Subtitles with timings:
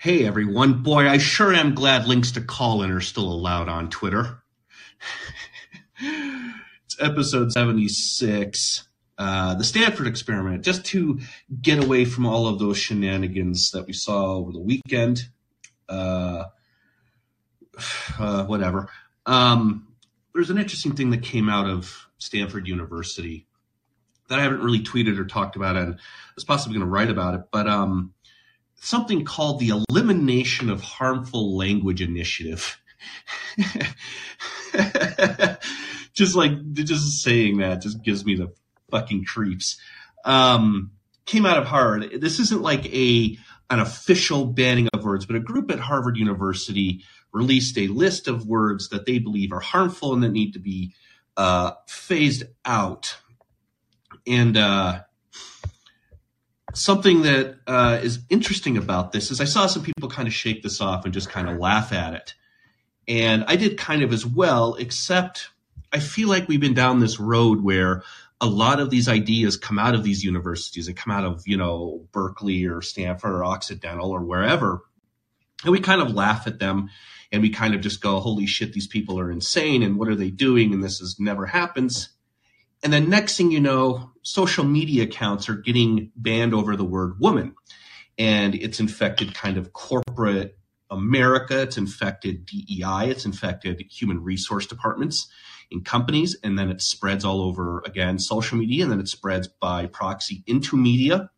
[0.00, 4.44] Hey everyone, boy, I sure am glad links to Callin are still allowed on Twitter.
[6.00, 8.88] it's episode 76,
[9.18, 11.18] uh, the Stanford experiment, just to
[11.60, 15.28] get away from all of those shenanigans that we saw over the weekend.
[15.88, 16.44] Uh,
[18.20, 18.90] uh, whatever.
[19.26, 19.88] Um,
[20.32, 23.48] there's an interesting thing that came out of Stanford University
[24.28, 25.98] that I haven't really tweeted or talked about, and I
[26.36, 28.14] was possibly going to write about it, but um,
[28.80, 32.78] something called the Elimination of Harmful Language Initiative.
[36.12, 38.52] just like just saying that just gives me the
[38.90, 39.78] fucking creeps.
[40.24, 40.92] Um,
[41.26, 42.20] came out of Harvard.
[42.20, 43.38] This isn't like a
[43.70, 48.46] an official banning of words, but a group at Harvard University released a list of
[48.46, 50.94] words that they believe are harmful and that need to be
[51.36, 53.16] uh, phased out.
[54.26, 55.02] And uh,
[56.78, 60.62] something that uh, is interesting about this is I saw some people kind of shake
[60.62, 62.34] this off and just kind of laugh at it.
[63.06, 65.48] And I did kind of as well, except
[65.92, 68.02] I feel like we've been down this road where
[68.40, 70.86] a lot of these ideas come out of these universities.
[70.86, 74.82] They come out of, you know, Berkeley or Stanford or Occidental or wherever.
[75.64, 76.90] And we kind of laugh at them
[77.32, 80.14] and we kind of just go, holy shit, these people are insane and what are
[80.14, 80.72] they doing?
[80.72, 82.10] And this has never happens.
[82.82, 87.18] And then next thing you know, social media accounts are getting banned over the word
[87.18, 87.54] woman.
[88.18, 90.58] And it's infected kind of corporate
[90.90, 91.62] America.
[91.62, 93.10] It's infected DEI.
[93.10, 95.28] It's infected human resource departments
[95.70, 96.36] in companies.
[96.42, 98.84] And then it spreads all over again, social media.
[98.84, 101.30] And then it spreads by proxy into media.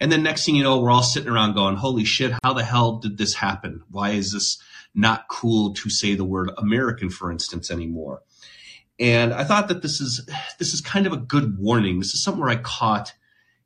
[0.00, 2.64] And then next thing you know, we're all sitting around going, holy shit, how the
[2.64, 3.82] hell did this happen?
[3.90, 4.60] Why is this
[4.94, 8.22] not cool to say the word American, for instance, anymore?
[9.00, 11.98] And I thought that this is this is kind of a good warning.
[11.98, 13.14] This is something where I caught,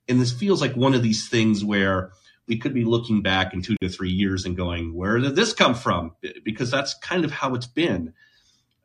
[0.09, 2.13] and this feels like one of these things where
[2.47, 5.53] we could be looking back in two to three years and going, where did this
[5.53, 6.13] come from?
[6.45, 8.13] Because that's kind of how it's been.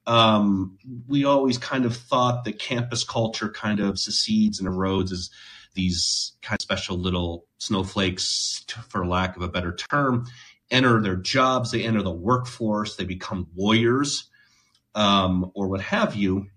[0.08, 5.30] Um, we always kind of thought that campus culture kind of secedes and erodes as
[5.76, 10.26] these kind of special little snowflakes, for lack of a better term,
[10.72, 14.29] enter their jobs, they enter the workforce, they become warriors
[14.96, 16.48] um, or what have you.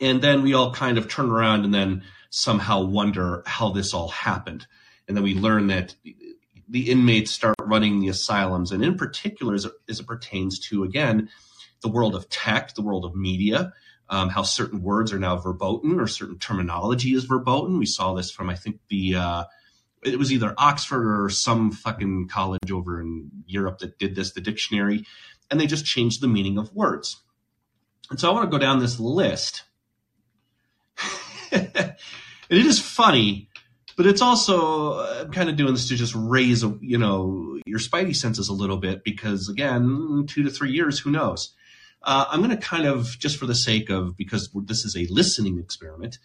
[0.00, 4.08] And then we all kind of turn around and then somehow wonder how this all
[4.08, 4.66] happened.
[5.06, 5.94] And then we learn that
[6.68, 10.82] the inmates start running the asylums, and in particular, as it, as it pertains to,
[10.82, 11.28] again,
[11.82, 13.72] the world of tech, the world of media,
[14.08, 17.78] um, how certain words are now verboten or certain terminology is verboten.
[17.78, 19.16] We saw this from, I think, the.
[19.16, 19.44] Uh,
[20.02, 24.40] it was either Oxford or some fucking college over in Europe that did this, the
[24.42, 25.06] dictionary,
[25.50, 27.22] and they just changed the meaning of words.
[28.14, 29.64] And so I want to go down this list.
[31.50, 31.68] and
[32.48, 33.48] it is funny,
[33.96, 38.14] but it's also I'm kind of doing this to just raise, you know, your spidey
[38.14, 41.54] senses a little bit because again, two to three years, who knows?
[42.04, 45.12] Uh, I'm going to kind of just for the sake of because this is a
[45.12, 46.20] listening experiment.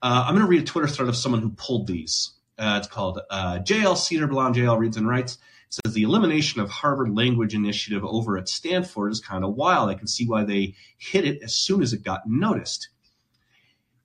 [0.00, 2.32] Uh, I'm going to read a Twitter thread of someone who pulled these.
[2.56, 5.36] Uh, it's called uh, JL Cedar Blonde JL reads and writes
[5.70, 9.90] says the elimination of Harvard language initiative over at Stanford is kind of wild.
[9.90, 12.88] I can see why they hit it as soon as it got noticed.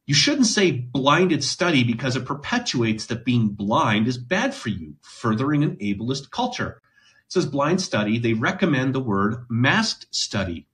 [0.05, 4.95] You shouldn't say blinded study because it perpetuates that being blind is bad for you,
[5.01, 6.81] furthering an ableist culture.
[7.27, 10.67] It says blind study, they recommend the word masked study.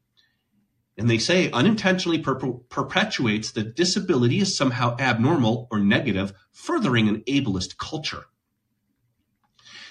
[0.97, 7.21] And they say unintentionally per- perpetuates that disability is somehow abnormal or negative, furthering an
[7.27, 8.25] ableist culture.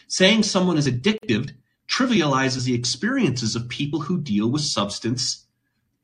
[0.09, 1.53] Saying someone is addictive
[1.89, 5.47] trivializes the experiences of people who deal with substance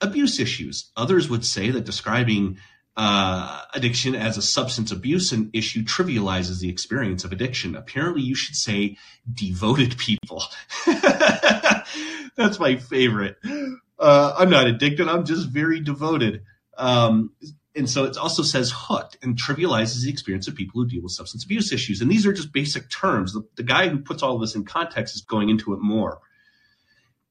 [0.00, 0.90] abuse issues.
[0.96, 2.58] Others would say that describing
[2.96, 7.74] uh, addiction as a substance abuse an issue trivializes the experience of addiction.
[7.74, 8.96] Apparently, you should say
[9.32, 10.42] devoted people.
[12.36, 13.36] That's my favorite.
[13.98, 15.08] Uh, I'm not addicted.
[15.08, 16.42] I'm just very devoted.
[16.76, 17.32] Um,
[17.76, 21.12] and so it also says hooked and trivializes the experience of people who deal with
[21.12, 22.00] substance abuse issues.
[22.00, 23.32] And these are just basic terms.
[23.32, 26.20] The, the guy who puts all of this in context is going into it more.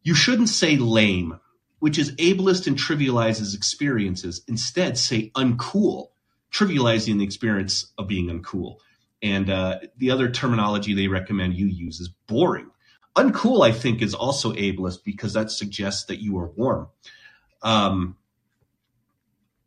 [0.04, 1.40] You shouldn't say lame,
[1.80, 4.44] which is ableist and trivializes experiences.
[4.48, 6.10] Instead, say uncool,
[6.51, 8.78] trivializing the experience of being uncool.
[9.22, 12.69] And uh, the other terminology they recommend you use is boring.
[13.16, 16.90] Uncool, I think, is also ableist because that suggests that you are warm.
[17.62, 18.18] Um,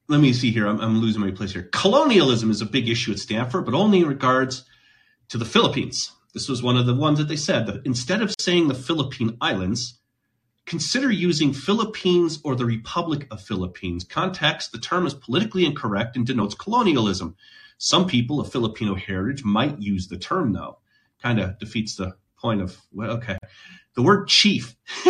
[0.08, 0.66] let me see here.
[0.66, 1.68] I'm, I'm, losing my place here.
[1.72, 4.64] Colonialism is a big issue at Stanford, but only in regards
[5.28, 6.12] to the Philippines.
[6.34, 9.36] This was one of the ones that they said that instead of saying the Philippine
[9.40, 9.98] Islands,
[10.66, 14.04] consider using Philippines or the Republic of Philippines.
[14.04, 17.36] Context, the term is politically incorrect and denotes colonialism.
[17.78, 20.78] Some people of Filipino heritage might use the term, though.
[21.22, 23.38] Kind of defeats the point of well, okay,
[23.94, 24.76] the word chief.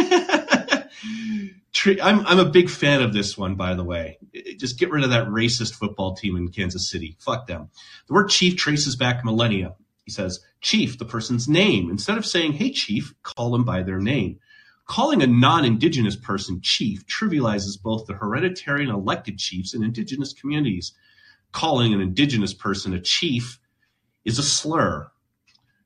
[1.84, 4.18] I'm I'm a big fan of this one, by the way.
[4.56, 7.16] Just get rid of that racist football team in Kansas City.
[7.18, 7.70] Fuck them.
[8.06, 9.74] The word chief traces back millennia.
[10.04, 11.90] He says, chief, the person's name.
[11.90, 14.38] Instead of saying, hey, chief, call them by their name.
[14.86, 20.92] Calling a non-indigenous person chief trivializes both the hereditary and elected chiefs in indigenous communities.
[21.50, 23.58] Calling an indigenous person a chief
[24.24, 25.10] is a slur,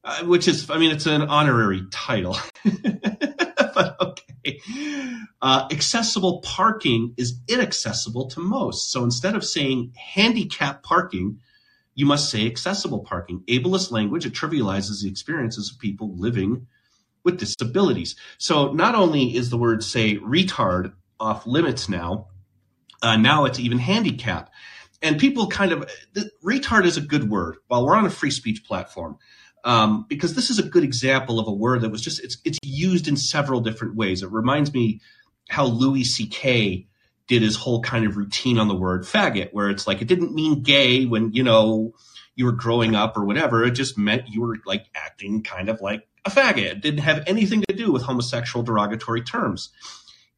[0.04, 2.36] uh, which is, I mean, it's an honorary title.
[3.98, 4.60] but okay.
[5.42, 8.90] Uh, accessible parking is inaccessible to most.
[8.90, 11.40] So instead of saying handicap parking,
[11.94, 13.42] you must say accessible parking.
[13.48, 16.66] Ableist language, it trivializes the experiences of people living
[17.24, 18.16] with disabilities.
[18.38, 22.28] So not only is the word, say, retard off limits now,
[23.02, 24.50] uh, now it's even handicap.
[25.02, 25.90] And people kind of,
[26.44, 29.18] retard is a good word while we're on a free speech platform.
[29.64, 32.58] Um, because this is a good example of a word that was just, it's, it's
[32.62, 34.22] used in several different ways.
[34.22, 35.00] It reminds me
[35.48, 36.86] how Louis C.K
[37.26, 40.34] did his whole kind of routine on the word faggot, where it's like it didn't
[40.34, 41.94] mean gay when, you know,
[42.34, 43.64] you were growing up or whatever.
[43.64, 46.58] It just meant you were like acting kind of like a faggot.
[46.58, 49.70] It didn't have anything to do with homosexual derogatory terms.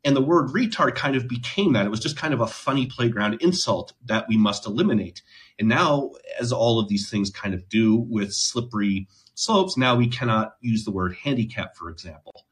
[0.04, 1.86] And the word retard kind of became that.
[1.86, 5.22] It was just kind of a funny playground insult that we must eliminate.
[5.58, 6.10] And now,
[6.40, 10.84] as all of these things kind of do with slippery slopes, now we cannot use
[10.84, 12.46] the word handicap, for example.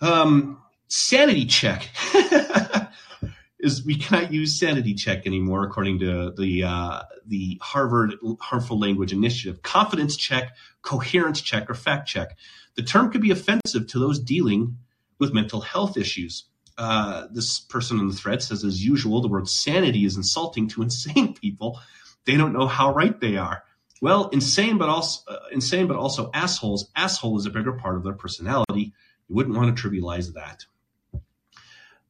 [0.00, 1.88] Um, sanity check.
[3.60, 9.12] is we cannot use sanity check anymore, according to the uh, the Harvard Harmful Language
[9.12, 9.62] Initiative.
[9.62, 12.36] Confidence check, coherence check, or fact check.
[12.76, 14.78] The term could be offensive to those dealing
[15.18, 16.44] with mental health issues.
[16.78, 20.82] Uh, this person in the thread says, as usual, the word sanity is insulting to
[20.88, 21.80] insane people.
[22.24, 23.64] They don't know how right they are.
[24.00, 26.90] Well, insane, but also uh, insane, but also assholes.
[26.94, 28.92] Asshole is a bigger part of their personality.
[29.28, 30.64] You wouldn't want to trivialize that.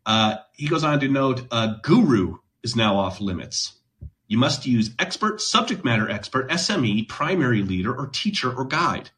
[0.04, 3.78] Uh, he goes on to note, uh, guru is now off limits.
[4.26, 9.10] You must use expert, subject matter expert, SME, primary leader, or teacher or guide.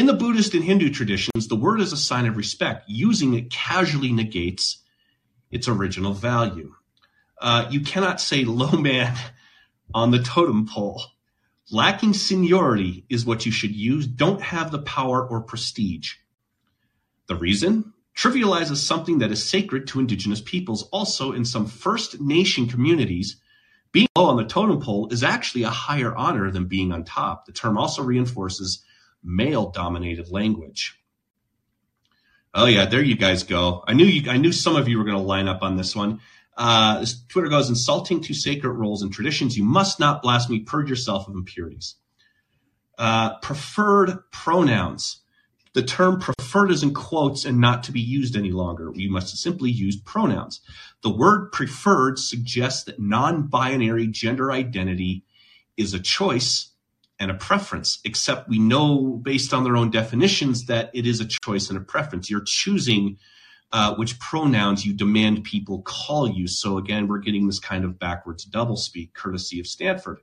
[0.00, 2.88] In the Buddhist and Hindu traditions, the word is a sign of respect.
[2.88, 4.78] Using it casually negates
[5.50, 6.74] its original value.
[7.38, 9.14] Uh, you cannot say low man
[9.92, 11.02] on the totem pole.
[11.70, 14.06] Lacking seniority is what you should use.
[14.06, 16.14] Don't have the power or prestige.
[17.26, 17.92] The reason?
[18.16, 20.84] trivializes something that is sacred to indigenous peoples.
[20.92, 23.36] Also, in some First Nation communities,
[23.92, 27.44] being low on the totem pole is actually a higher honor than being on top.
[27.44, 28.82] The term also reinforces
[29.22, 30.96] male dominated language.
[32.52, 33.84] Oh yeah, there you guys go.
[33.86, 35.94] I knew you, I knew some of you were going to line up on this
[35.94, 36.20] one.
[36.56, 39.56] Uh, this Twitter goes insulting to sacred roles and traditions.
[39.56, 40.64] You must not blaspheme.
[40.64, 41.94] Purge yourself of impurities.
[42.98, 45.20] Uh, preferred pronouns.
[45.72, 48.90] The term preferred is in quotes and not to be used any longer.
[48.90, 50.60] We must simply use pronouns.
[51.02, 55.24] The word preferred suggests that non-binary gender identity
[55.76, 56.72] is a choice
[57.20, 61.26] and a preference, except we know based on their own definitions that it is a
[61.26, 62.28] choice and a preference.
[62.28, 63.18] You're choosing
[63.72, 66.48] uh, which pronouns you demand people call you.
[66.48, 70.20] So again, we're getting this kind of backwards doublespeak courtesy of Stanford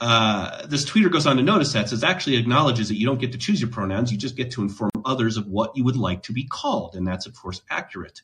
[0.00, 3.32] uh, this tweeter goes on to notice that says actually acknowledges that you don't get
[3.32, 4.12] to choose your pronouns.
[4.12, 6.94] You just get to inform others of what you would like to be called.
[6.94, 8.22] And that's, of course, accurate.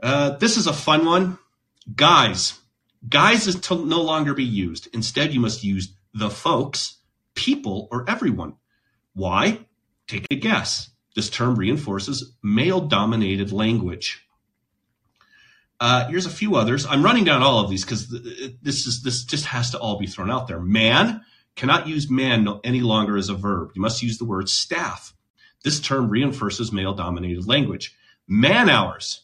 [0.00, 1.38] Uh, this is a fun one.
[1.94, 2.58] Guys.
[3.08, 4.88] Guys is to no longer be used.
[4.92, 6.98] Instead, you must use the folks,
[7.34, 8.54] people, or everyone.
[9.14, 9.60] Why?
[10.06, 10.90] Take a guess.
[11.16, 14.26] This term reinforces male dominated language.
[15.80, 16.84] Uh, here's a few others.
[16.84, 20.06] I'm running down all of these because this is this just has to all be
[20.06, 20.60] thrown out there.
[20.60, 21.22] Man
[21.56, 23.72] cannot use man any longer as a verb.
[23.74, 25.14] You must use the word staff.
[25.64, 27.96] This term reinforces male dominated language.
[28.28, 29.22] Man hours.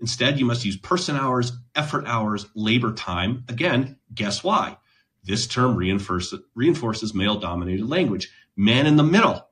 [0.00, 3.44] Instead, you must use person hours, effort hours, labor time.
[3.48, 4.76] Again, guess why?
[5.24, 8.30] This term reinforces, reinforces male dominated language.
[8.56, 9.48] Man in the middle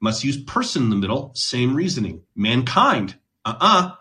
[0.00, 1.32] must use person in the middle.
[1.34, 2.22] Same reasoning.
[2.34, 3.16] Mankind.
[3.44, 3.86] Uh uh-uh.
[3.88, 3.94] uh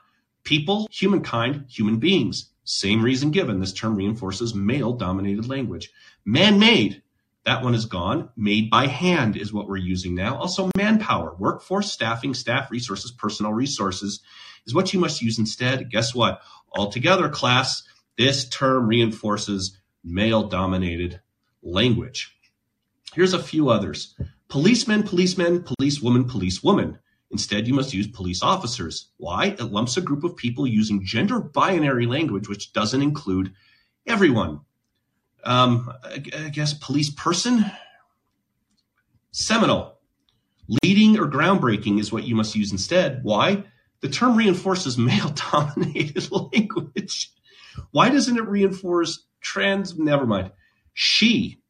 [0.43, 2.51] People, humankind, human beings.
[2.63, 3.59] Same reason given.
[3.59, 5.91] This term reinforces male dominated language.
[6.25, 7.01] Man made.
[7.45, 8.29] That one is gone.
[8.35, 10.37] Made by hand is what we're using now.
[10.37, 14.21] Also, manpower, workforce, staffing, staff resources, personnel resources
[14.65, 15.89] is what you must use instead.
[15.89, 16.41] Guess what?
[16.75, 17.83] Altogether, class,
[18.17, 21.21] this term reinforces male dominated
[21.61, 22.35] language.
[23.13, 24.15] Here's a few others
[24.49, 26.99] policeman, policeman, policewoman, policewoman.
[27.31, 29.09] Instead, you must use police officers.
[29.17, 29.47] Why?
[29.47, 33.53] It lumps a group of people using gender binary language, which doesn't include
[34.07, 34.61] everyone.
[35.43, 37.65] Um, I guess police person.
[39.31, 39.99] Seminal.
[40.83, 43.23] Leading or groundbreaking is what you must use instead.
[43.23, 43.63] Why?
[44.01, 47.31] The term reinforces male dominated language.
[47.91, 49.97] Why doesn't it reinforce trans?
[49.97, 50.51] Never mind.
[50.93, 51.61] She.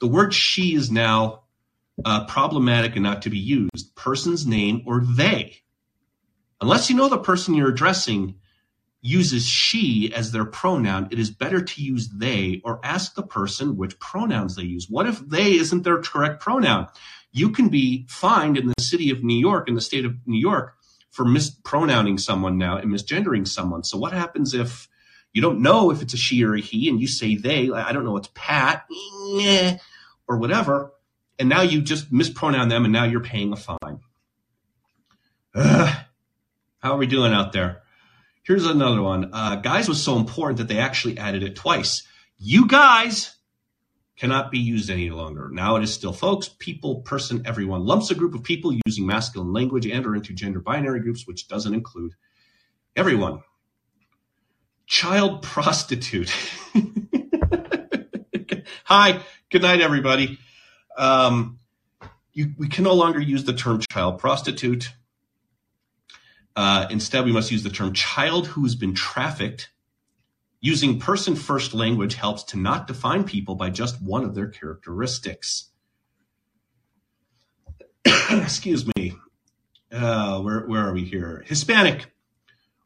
[0.00, 1.44] The word she is now
[2.04, 3.94] uh, problematic and not to be used.
[3.94, 5.58] Person's name or they.
[6.60, 8.36] Unless you know the person you're addressing
[9.02, 13.76] uses she as their pronoun, it is better to use they or ask the person
[13.76, 14.88] which pronouns they use.
[14.88, 16.88] What if they isn't their correct pronoun?
[17.30, 20.40] You can be fined in the city of New York, in the state of New
[20.40, 20.75] York,
[21.16, 23.82] for mispronouncing someone now and misgendering someone.
[23.82, 24.86] So what happens if
[25.32, 27.70] you don't know if it's a she or a he and you say they?
[27.70, 28.86] I don't know, it's Pat
[30.28, 30.92] or whatever.
[31.38, 34.00] And now you just mispronoun them and now you're paying a fine.
[35.54, 36.04] How
[36.82, 37.80] are we doing out there?
[38.42, 39.30] Here's another one.
[39.32, 42.06] Uh, guys was so important that they actually added it twice.
[42.38, 43.35] You guys
[44.16, 45.48] cannot be used any longer.
[45.52, 47.84] Now it is still folks, people, person, everyone.
[47.84, 51.48] Lumps a group of people using masculine language and or into gender binary groups, which
[51.48, 52.14] doesn't include
[52.94, 53.42] everyone.
[54.86, 56.32] Child prostitute.
[58.84, 59.20] Hi,
[59.50, 60.38] good night, everybody.
[60.96, 61.58] Um,
[62.32, 64.92] you, we can no longer use the term child prostitute.
[66.54, 69.70] Uh, instead, we must use the term child who has been trafficked.
[70.60, 75.70] Using person first language helps to not define people by just one of their characteristics.
[78.30, 79.14] Excuse me.
[79.92, 81.44] Uh, where, where are we here?
[81.46, 82.06] Hispanic.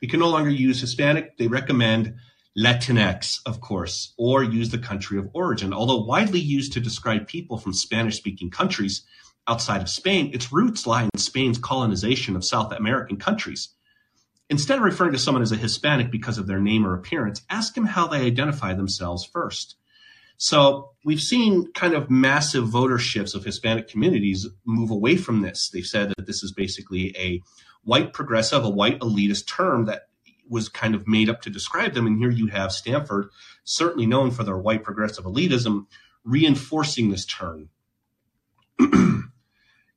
[0.02, 1.36] We can no longer use Hispanic.
[1.36, 2.14] They recommend
[2.58, 5.72] Latinx, of course, or use the country of origin.
[5.72, 9.02] Although widely used to describe people from Spanish speaking countries,
[9.46, 13.70] outside of Spain, its roots lie in Spain's colonization of South American countries.
[14.50, 17.74] Instead of referring to someone as a Hispanic because of their name or appearance, ask
[17.74, 19.76] them how they identify themselves first.
[20.36, 25.68] So we've seen kind of massive voter shifts of Hispanic communities move away from this.
[25.68, 27.40] They've said that this is basically a
[27.84, 30.08] white progressive, a white elitist term that
[30.48, 32.06] was kind of made up to describe them.
[32.06, 33.28] And here you have Stanford,
[33.62, 35.86] certainly known for their white progressive elitism,
[36.24, 37.68] reinforcing this term.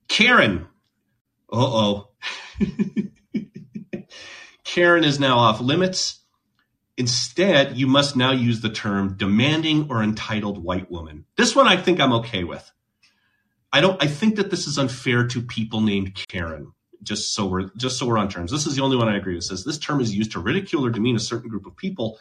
[0.08, 0.68] Karen.
[1.52, 2.10] Uh oh.
[4.74, 6.20] Karen is now off limits.
[6.98, 11.26] Instead, you must now use the term demanding or entitled white woman.
[11.38, 12.72] This one I think I'm okay with.
[13.72, 16.74] I don't I think that this is unfair to people named Karen.
[17.04, 18.50] Just so we're just so we're on terms.
[18.50, 19.44] This is the only one I agree with.
[19.44, 22.18] It says this term is used to ridicule or demean a certain group of people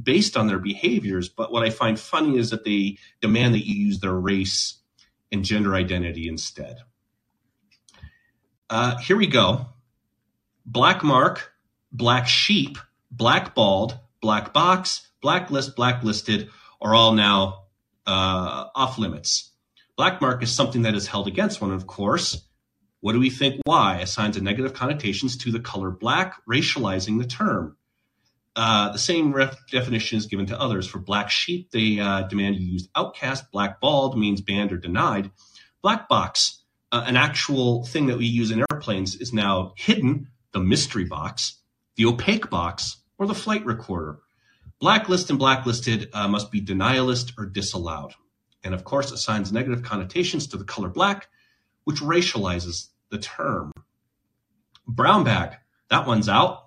[0.00, 1.28] based on their behaviors.
[1.28, 4.80] But what I find funny is that they demand that you use their race
[5.30, 6.78] and gender identity instead.
[8.68, 9.66] Uh, here we go.
[10.66, 11.51] Black mark,
[11.92, 12.78] black sheep,
[13.10, 16.48] blackballed, black box, blacklist, blacklisted
[16.80, 17.64] are all now
[18.06, 19.52] uh, off limits.
[19.96, 22.42] Black mark is something that is held against one, of course.
[23.00, 23.98] What do we think why?
[23.98, 27.76] Assigns a negative connotations to the color black, racializing the term.
[28.54, 30.86] Uh, the same ref- definition is given to others.
[30.86, 33.50] For black sheep, they uh, demand you use outcast.
[33.50, 35.30] Blackballed means banned or denied.
[35.82, 40.60] Black box uh, an actual thing that we use in airplanes is now hidden, the
[40.60, 41.61] mystery box,
[41.96, 44.18] the opaque box, or the flight recorder.
[44.80, 48.14] Blacklist and blacklisted uh, must be deny list or disallowed.
[48.64, 51.28] And of course, assigns negative connotations to the color black,
[51.84, 53.72] which racializes the term.
[54.86, 55.56] Brown bag,
[55.88, 56.64] that one's out.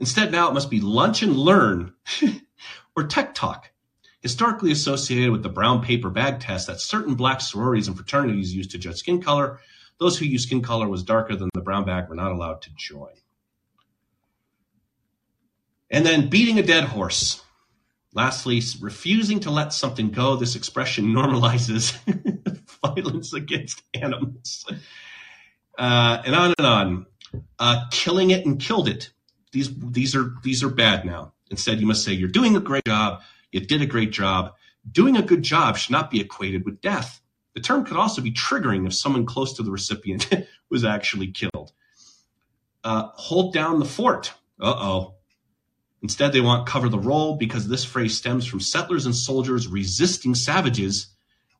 [0.00, 1.94] Instead, now it must be lunch and learn
[2.96, 3.70] or tech talk
[4.26, 8.72] historically associated with the brown paper bag test that certain black sororities and fraternities used
[8.72, 9.60] to judge skin color.
[10.00, 12.70] Those who used skin color was darker than the brown bag were not allowed to
[12.76, 13.12] join.
[15.90, 17.42] And then beating a dead horse.
[18.12, 20.36] Lastly, refusing to let something go.
[20.36, 21.94] This expression normalizes
[22.82, 24.64] violence against animals.
[25.78, 27.06] Uh, and on and on.
[27.58, 29.10] Uh, killing it and killed it.
[29.52, 31.34] These these are these are bad now.
[31.50, 33.20] Instead, you must say you're doing a great job.
[33.52, 34.54] You did a great job.
[34.90, 37.20] Doing a good job should not be equated with death.
[37.54, 40.30] The term could also be triggering if someone close to the recipient
[40.70, 41.72] was actually killed.
[42.84, 44.32] Uh, hold down the fort.
[44.60, 45.15] Uh oh.
[46.02, 50.34] Instead, they want cover the roll because this phrase stems from settlers and soldiers resisting
[50.34, 51.08] savages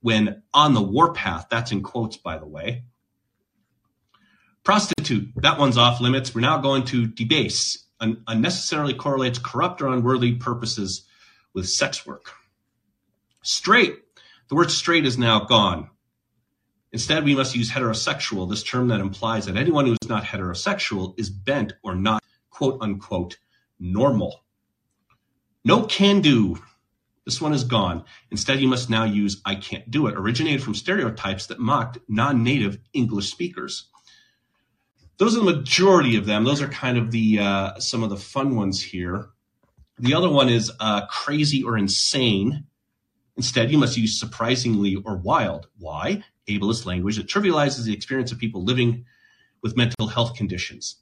[0.00, 1.48] when on the warpath.
[1.50, 2.84] That's in quotes, by the way.
[4.62, 6.34] Prostitute, that one's off limits.
[6.34, 11.06] We're now going to debase, un- unnecessarily correlates corrupt or unworthy purposes
[11.54, 12.32] with sex work.
[13.42, 13.96] Straight,
[14.48, 15.88] the word straight is now gone.
[16.92, 21.14] Instead, we must use heterosexual, this term that implies that anyone who is not heterosexual
[21.18, 23.38] is bent or not, quote unquote,
[23.78, 24.44] normal.
[25.64, 26.58] No can do.
[27.24, 28.04] This one is gone.
[28.30, 32.44] Instead, you must now use I can't do it, originated from stereotypes that mocked non
[32.44, 33.88] native English speakers.
[35.18, 36.44] Those are the majority of them.
[36.44, 39.30] Those are kind of the uh, some of the fun ones here.
[39.98, 42.66] The other one is uh, crazy or insane.
[43.36, 45.68] Instead, you must use surprisingly or wild.
[45.78, 46.22] Why?
[46.48, 49.04] Ableist language that trivializes the experience of people living
[49.62, 50.96] with mental health conditions.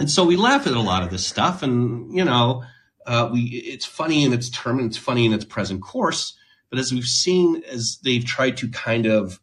[0.00, 2.64] And so we laugh at a lot of this stuff, and you know,
[3.06, 6.38] uh, we it's funny in its term and it's funny in its present course.
[6.70, 9.38] But as we've seen, as they've tried to kind of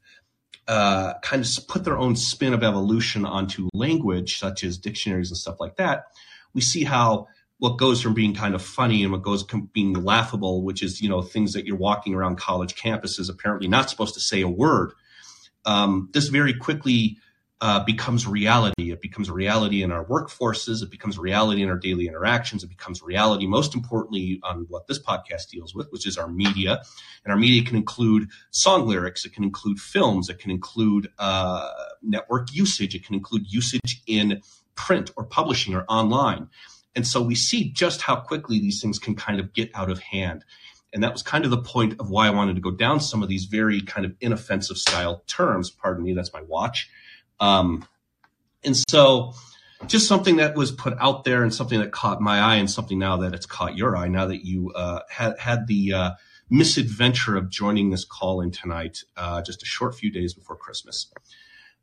[0.67, 5.37] uh, kind of put their own spin of evolution onto language, such as dictionaries and
[5.37, 6.05] stuff like that,
[6.55, 7.27] we see how
[7.59, 11.03] what goes from being kind of funny and what goes from being laughable, which is
[11.03, 14.49] you know things that you're walking around college campuses apparently not supposed to say a
[14.49, 14.93] word.
[15.65, 17.19] Um, this very quickly
[17.59, 18.91] uh, becomes reality.
[18.91, 20.83] It becomes reality in our workforces.
[20.83, 22.63] It becomes reality in our daily interactions.
[22.63, 26.81] It becomes reality, most importantly, on what this podcast deals with, which is our media.
[27.25, 29.25] And our media can include song lyrics.
[29.25, 30.29] It can include films.
[30.29, 31.71] It can include uh,
[32.03, 32.93] network usage.
[32.93, 34.41] It can include usage in
[34.75, 36.49] print or publishing or online.
[36.95, 39.97] And so we see just how quickly these things can kind of get out of
[39.99, 40.45] hand.
[40.93, 43.23] And that was kind of the point of why I wanted to go down some
[43.23, 45.71] of these very kind of inoffensive style terms.
[45.71, 46.89] Pardon me, that's my watch
[47.39, 47.87] um,
[48.63, 49.33] and so
[49.85, 52.97] just something that was put out there and something that caught my eye and something
[52.97, 56.11] now that it's caught your eye now that you uh, had, had the uh,
[56.49, 61.11] misadventure of joining this call in tonight, uh, just a short few days before Christmas.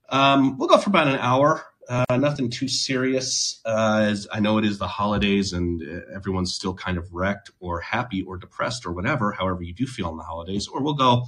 [0.08, 1.64] Um, we'll go for about an hour.
[1.86, 6.54] Uh, nothing too serious, uh, as I know it is the holidays and uh, everyone's
[6.54, 10.16] still kind of wrecked or happy or depressed or whatever, however you do feel in
[10.16, 10.66] the holidays.
[10.66, 11.26] Or we'll go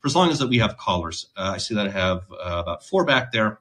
[0.00, 1.26] for as long as that we have callers.
[1.36, 3.60] Uh, I see that I have uh, about four back there.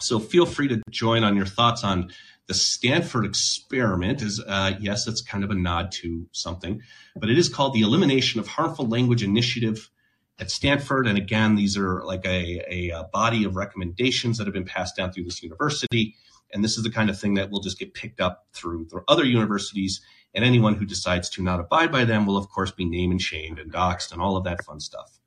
[0.00, 2.12] So feel free to join on your thoughts on
[2.46, 4.22] the Stanford experiment.
[4.22, 6.80] Is uh, yes, it's kind of a nod to something,
[7.16, 9.90] but it is called the Elimination of Harmful Language Initiative
[10.38, 11.06] at Stanford.
[11.06, 15.12] And again, these are like a, a, body of recommendations that have been passed down
[15.12, 16.14] through this university.
[16.52, 19.04] And this is the kind of thing that will just get picked up through, through
[19.08, 20.00] other universities.
[20.34, 23.20] And anyone who decides to not abide by them will, of course, be name and
[23.20, 25.17] shamed and doxxed and all of that fun stuff.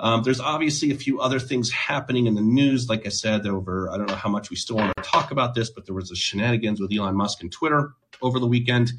[0.00, 2.88] Um, there's obviously a few other things happening in the news.
[2.88, 5.54] Like I said, over I don't know how much we still want to talk about
[5.54, 8.92] this, but there was a shenanigans with Elon Musk and Twitter over the weekend.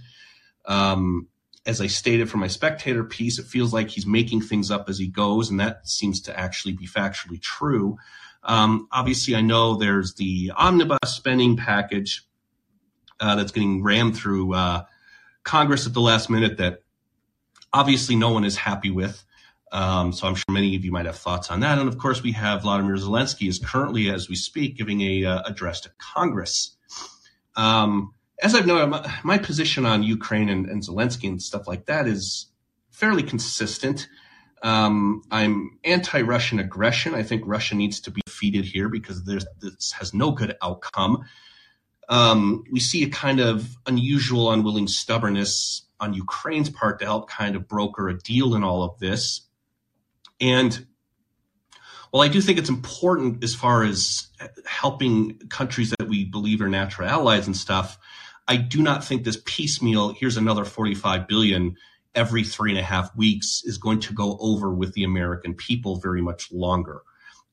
[0.65, 1.27] Um,
[1.65, 4.99] as I stated from my spectator piece, it feels like he's making things up as
[4.99, 7.97] he goes, and that seems to actually be factually true.
[8.43, 12.27] Um, obviously, I know there's the omnibus spending package
[13.19, 14.83] uh, that's getting rammed through uh,
[15.43, 16.83] Congress at the last minute that
[17.73, 19.23] obviously no one is happy with.
[19.71, 21.79] Um, so I'm sure many of you might have thoughts on that.
[21.79, 25.41] And of course, we have Vladimir Zelensky is currently, as we speak, giving a uh,
[25.45, 26.75] address to Congress.
[27.55, 31.85] Um, as I've noted, my, my position on Ukraine and, and, Zelensky and stuff like
[31.85, 32.47] that is
[32.89, 34.07] fairly consistent.
[34.63, 37.13] Um, I'm anti-Russian aggression.
[37.13, 41.23] I think Russia needs to be defeated here because this has no good outcome.
[42.09, 47.55] Um, we see a kind of unusual, unwilling stubbornness on Ukraine's part to help kind
[47.55, 49.41] of broker a deal in all of this.
[50.41, 50.85] And
[52.11, 54.27] well, I do think it's important as far as
[54.65, 57.97] helping countries that we believe are natural allies and stuff.
[58.47, 61.77] I do not think this piecemeal, here's another 45 billion
[62.13, 65.95] every three and a half weeks is going to go over with the American people
[65.97, 67.03] very much longer.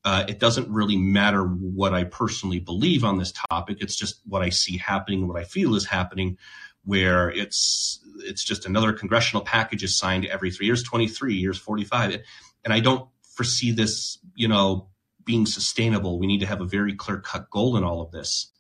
[0.05, 3.79] Uh, it doesn't really matter what I personally believe on this topic.
[3.81, 6.39] It's just what I see happening, what I feel is happening,
[6.85, 12.21] where it's it's just another congressional package is signed every three years, 23 years, 45
[12.65, 14.89] and I don't foresee this, you know,
[15.25, 16.19] being sustainable.
[16.19, 18.51] We need to have a very clear cut goal in all of this.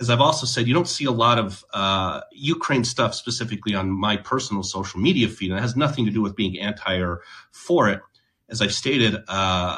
[0.00, 3.90] As I've also said, you don't see a lot of uh, Ukraine stuff specifically on
[3.90, 7.22] my personal social media feed, and it has nothing to do with being anti or
[7.52, 8.00] for it.
[8.48, 9.76] As I've stated, uh,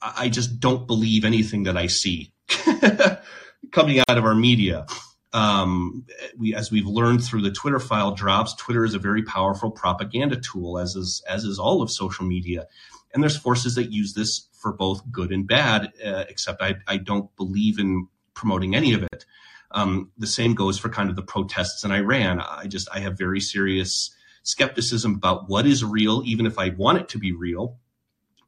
[0.00, 2.32] I just don't believe anything that I see
[3.72, 4.86] coming out of our media.
[5.32, 6.06] Um,
[6.38, 10.40] we, as we've learned through the Twitter file drops, Twitter is a very powerful propaganda
[10.40, 12.66] tool, as is as is all of social media.
[13.12, 16.98] And there's forces that use this for both good and bad, uh, except I, I
[16.98, 19.24] don't believe in promoting any of it.
[19.70, 22.40] Um, the same goes for kind of the protests in Iran.
[22.40, 24.10] I just, I have very serious
[24.42, 27.76] skepticism about what is real, even if I want it to be real.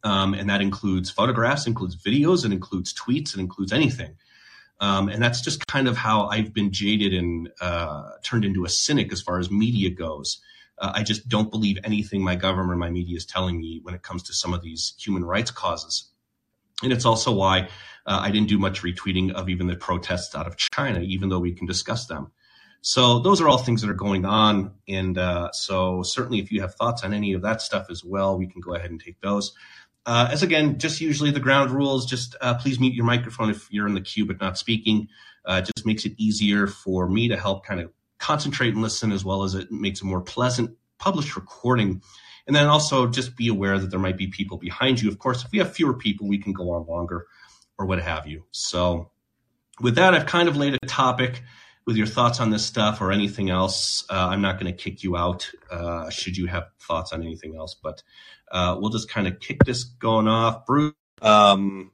[0.03, 4.17] Um, and that includes photographs, includes videos, it includes tweets, it includes anything.
[4.81, 8.69] Um, and that's just kind of how I've been jaded and uh, turned into a
[8.71, 10.41] cynic as far as media goes.
[10.81, 14.03] Uh, I just don't believe anything my government my media is telling me when it
[14.03, 16.11] comes to some of these human rights causes.
[16.83, 17.69] And it's also why
[18.07, 21.39] uh, I didn't do much retweeting of even the protests out of China, even though
[21.39, 22.33] we can discuss them.
[22.83, 24.73] So those are all things that are going on.
[24.89, 28.39] And uh, so certainly if you have thoughts on any of that stuff as well,
[28.39, 29.53] we can go ahead and take those.
[30.07, 33.71] Uh, as again, just usually the ground rules, just uh, please mute your microphone if
[33.71, 35.09] you're in the queue but not speaking.
[35.45, 39.25] Uh, just makes it easier for me to help kind of concentrate and listen as
[39.25, 42.03] well as it makes a more pleasant published recording.
[42.47, 45.09] And then also just be aware that there might be people behind you.
[45.09, 47.27] Of course, if we have fewer people, we can go on longer
[47.79, 48.45] or what have you.
[48.51, 49.11] So
[49.81, 51.43] with that, I've kind of laid a topic
[51.87, 54.05] with your thoughts on this stuff or anything else.
[54.11, 57.57] Uh, I'm not going to kick you out uh, should you have thoughts on anything
[57.57, 58.03] else, but
[58.53, 60.67] uh, we'll just kind of kick this going off.
[60.67, 61.91] Bruce, um,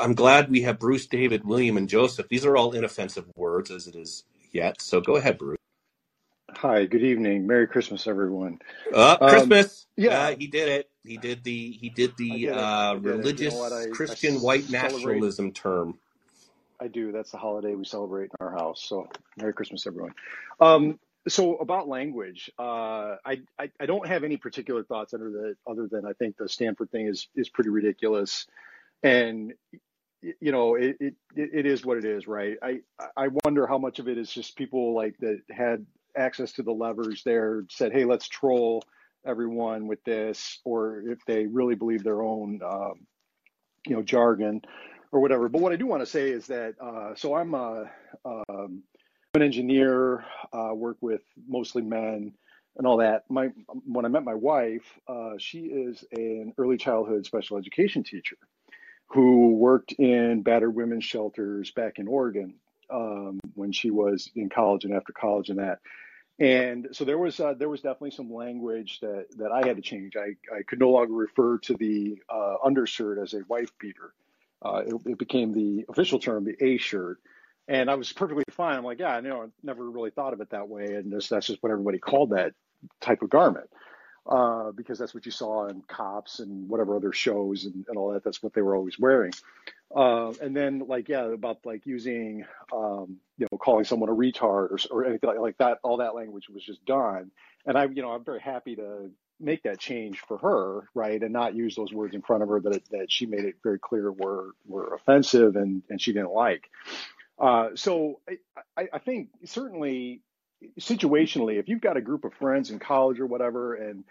[0.00, 2.28] I'm glad we have Bruce, David, William, and Joseph.
[2.28, 4.82] These are all inoffensive words as it is yet.
[4.82, 5.59] So go ahead, Bruce.
[6.60, 7.46] Hi, good evening.
[7.46, 8.60] Merry Christmas, everyone.
[8.92, 9.86] Uh, Christmas.
[9.96, 10.90] Um, yeah, uh, he did it.
[11.02, 14.68] He did the he did the did uh, religious you know I, Christian I white
[14.68, 15.98] nationalism term.
[16.78, 17.12] I do.
[17.12, 18.84] That's the holiday we celebrate in our house.
[18.84, 20.12] So Merry Christmas, everyone.
[20.60, 25.56] Um, so about language, uh, I, I, I don't have any particular thoughts under the
[25.66, 28.46] other than I think the Stanford thing is is pretty ridiculous,
[29.02, 29.54] and
[30.20, 32.58] you know it, it it is what it is, right?
[32.62, 32.80] I
[33.16, 36.72] I wonder how much of it is just people like that had access to the
[36.72, 38.82] levers there said, hey, let's troll
[39.26, 43.06] everyone with this, or if they really believe their own um,
[43.86, 44.62] you know jargon
[45.12, 45.48] or whatever.
[45.48, 47.90] But what I do want to say is that uh, so I'm a,
[48.24, 48.82] um,
[49.34, 52.32] an engineer, uh, work with mostly men
[52.76, 53.24] and all that.
[53.28, 53.48] My
[53.84, 58.36] when I met my wife, uh, she is an early childhood special education teacher
[59.08, 62.54] who worked in battered women's shelters back in Oregon
[62.90, 65.78] um, when she was in college and after college and that.
[66.38, 69.82] And so there was uh, there was definitely some language that that I had to
[69.82, 70.16] change.
[70.16, 74.14] I, I could no longer refer to the uh, undershirt as a wife beater
[74.62, 77.18] uh, it, it, became the official term, the A shirt.
[77.68, 78.76] And I was perfectly fine.
[78.76, 80.94] I'm like, yeah, I know, never really thought of it that way.
[80.94, 82.52] And that's just what everybody called that
[83.00, 83.70] type of garment.
[84.26, 88.12] Uh, because that's what you saw in cops and whatever other shows and, and all
[88.12, 88.22] that.
[88.22, 89.32] That's what they were always wearing.
[89.94, 94.70] Uh, and then like, yeah, about like using, um, you know, calling someone a retard
[94.70, 97.30] or, or anything like, like that, all that language was just done.
[97.66, 101.32] And I, you know, I'm very happy to make that change for her, right, and
[101.32, 104.12] not use those words in front of her that that she made it very clear
[104.12, 106.70] were were offensive and and she didn't like.
[107.38, 108.20] Uh, so
[108.76, 110.20] I, I think certainly
[110.78, 114.04] situationally, if you've got a group of friends in college or whatever, and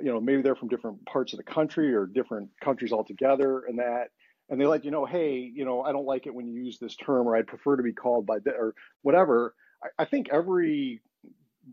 [0.00, 3.78] you know maybe they're from different parts of the country or different countries altogether, and
[3.78, 4.08] that
[4.50, 6.78] and they let you know, hey, you know, I don't like it when you use
[6.78, 9.54] this term, or I'd prefer to be called by the, or whatever.
[9.82, 11.00] I, I think every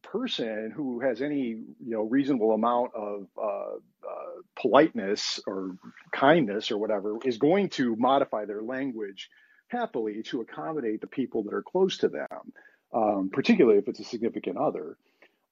[0.04, 3.76] person who has any you know reasonable amount of uh,
[4.08, 5.78] uh, politeness or
[6.12, 9.30] kindness or whatever is going to modify their language
[9.70, 12.54] happily to accommodate the people that are close to them,
[12.94, 14.98] um, particularly if it's a significant other.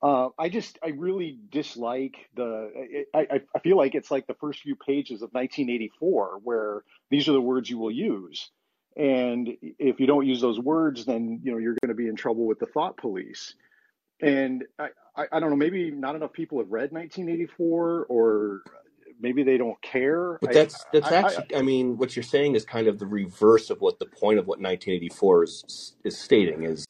[0.02, 4.62] Uh, I just I really dislike the I, I feel like it's like the first
[4.62, 8.52] few pages of 1984 where these are the words you will use.
[8.98, 12.16] And if you don't use those words, then you know you're going to be in
[12.16, 13.56] trouble with the thought police
[14.22, 18.62] and I, I, I, don't know maybe not enough people have read 1984 or
[19.20, 22.66] maybe they don't care but that's that's I, actually I, mean what you're saying is
[22.66, 26.86] kind of the reverse of what the point of what 1984 is is stating is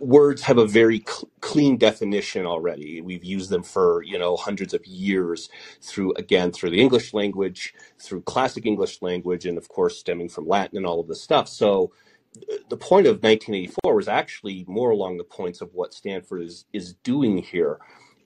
[0.00, 3.00] words have a very cl- clean definition already.
[3.02, 5.48] We've used them for you know hundreds of years
[5.82, 10.48] through again through the english language through classic english language and of course stemming from
[10.48, 11.48] latin and all of this stuff.
[11.48, 11.88] So
[12.68, 16.94] the point of 1984 was actually more along the points of what Stanford is is
[17.04, 17.78] doing here,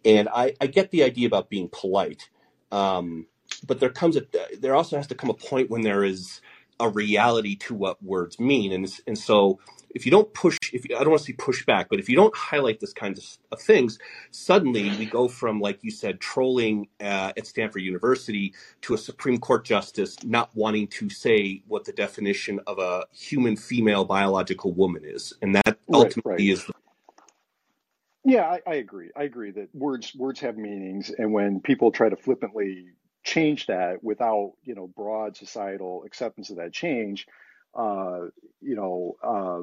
[0.04, 2.30] and I, I get the idea about being polite,
[2.72, 3.26] um,
[3.66, 4.24] but there comes a
[4.60, 6.40] there also has to come a point when there is
[6.80, 9.60] a reality to what words mean, and and so
[9.94, 12.08] if you don't push, if you, I don't want to say push back, but if
[12.08, 13.98] you don't highlight this kind of, of things,
[14.30, 19.38] suddenly we go from, like you said, trolling uh, at Stanford University to a Supreme
[19.38, 25.02] Court justice not wanting to say what the definition of a human female biological woman
[25.04, 26.40] is, and that ultimately right, right.
[26.50, 26.64] is.
[26.64, 26.72] The-
[28.24, 29.10] yeah, I, I agree.
[29.16, 32.88] I agree that words words have meanings, and when people try to flippantly
[33.22, 37.26] change that without you know broad societal acceptance of that change,
[37.74, 38.26] uh,
[38.60, 39.62] you know, uh,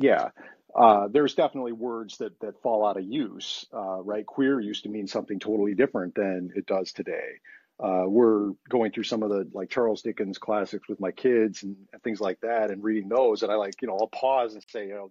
[0.00, 0.28] yeah,
[0.74, 4.26] uh, there's definitely words that that fall out of use, uh, right?
[4.26, 7.38] Queer used to mean something totally different than it does today.
[7.80, 11.76] Uh, we're going through some of the like Charles Dickens classics with my kids and,
[11.92, 14.64] and, things like that, and reading those, and I like you know I'll pause and
[14.68, 15.10] say, you know,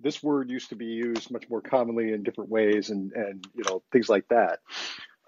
[0.00, 3.64] this word used to be used much more commonly in different ways, and and you
[3.68, 4.58] know things like that.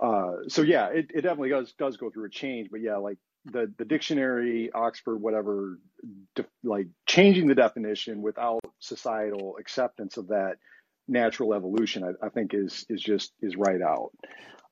[0.00, 3.18] Uh, so yeah, it, it definitely does does go through a change, but yeah, like
[3.46, 5.78] the the dictionary, Oxford, whatever,
[6.34, 10.56] de, like changing the definition without societal acceptance of that
[11.08, 14.10] natural evolution, I, I think is is just is right out.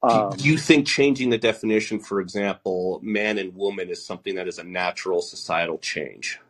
[0.03, 4.47] Um, do you think changing the definition, for example, man and woman, is something that
[4.47, 6.41] is a natural societal change?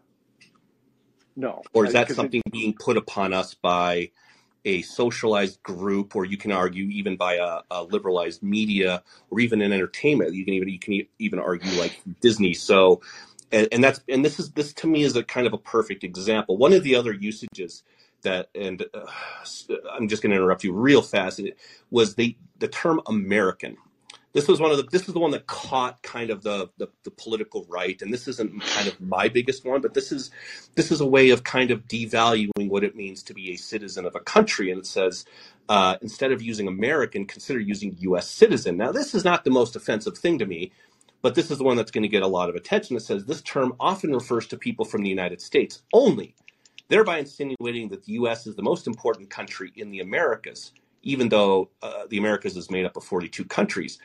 [1.37, 1.63] No.
[1.73, 4.11] Or is that something it, being put upon us by
[4.65, 9.61] a socialized group, or you can argue even by a, a, liberalized media, or even
[9.61, 10.35] in entertainment?
[10.35, 12.55] You can even you can even argue like Disney.
[12.55, 13.01] So,
[13.53, 16.05] and, and that's and this is this to me is a kind of a perfect
[16.05, 16.57] example.
[16.57, 17.83] One of the other usages
[18.23, 19.07] that, and uh,
[19.93, 21.41] I'm just going to interrupt you real fast,
[21.91, 23.77] was the the term American.
[24.35, 26.89] This was one of the this was the one that caught kind of the, the
[27.05, 30.31] the political right, and this isn't kind of my biggest one, but this is
[30.75, 34.05] this is a way of kind of devaluing what it means to be a citizen
[34.05, 35.25] of a country, and it says.
[35.67, 38.29] Uh, instead of using American, consider using U.S.
[38.29, 38.77] citizen.
[38.77, 40.73] Now, this is not the most offensive thing to me,
[41.23, 42.97] but this is the one that's going to get a lot of attention.
[42.99, 46.35] It says this term often refers to people from the United States only
[46.89, 48.47] thereby insinuating that the U.S.
[48.47, 50.73] is the most important country in the Americas,
[51.05, 53.99] even though uh, the Americas is made up of 42 countries.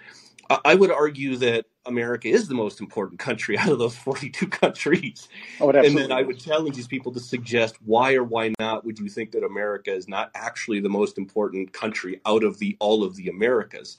[0.66, 5.30] I would argue that America is the most important country out of those 42 countries.
[5.62, 8.98] Oh, and then I would challenge these people to suggest why or why not would
[8.98, 13.04] you think that America is not actually the most important country out of the all
[13.04, 13.98] of the Americas?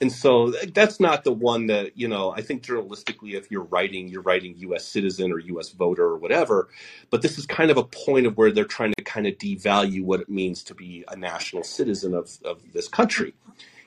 [0.00, 4.08] And so that's not the one that you know i think journalistically if you're writing
[4.08, 6.68] you're writing us citizen or us voter or whatever
[7.10, 10.02] but this is kind of a point of where they're trying to kind of devalue
[10.02, 13.34] what it means to be a national citizen of, of this country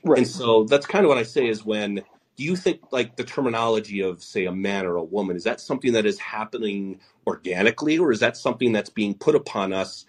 [0.04, 0.18] right.
[0.18, 2.02] and so that's kind of what i say is when
[2.36, 5.60] do you think like the terminology of say a man or a woman is that
[5.60, 10.06] something that is happening organically or is that something that's being put upon us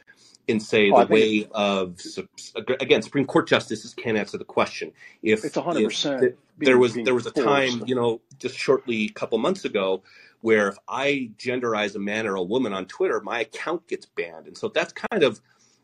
[0.49, 1.99] in say oh, the way of
[2.55, 4.91] again Supreme Court justices can't answer the question.
[5.21, 9.09] If it's hundred percent, there was there was a time you know just shortly a
[9.09, 10.01] couple months ago
[10.41, 14.47] where if I genderize a man or a woman on Twitter, my account gets banned,
[14.47, 15.39] and so that's kind of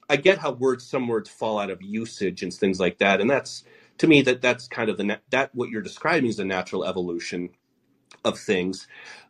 [0.10, 3.30] I get how words some words fall out of usage and things like that, and
[3.30, 3.64] that's
[4.00, 7.50] to me that that's kind of the that what you're describing is the natural evolution
[8.24, 8.88] of things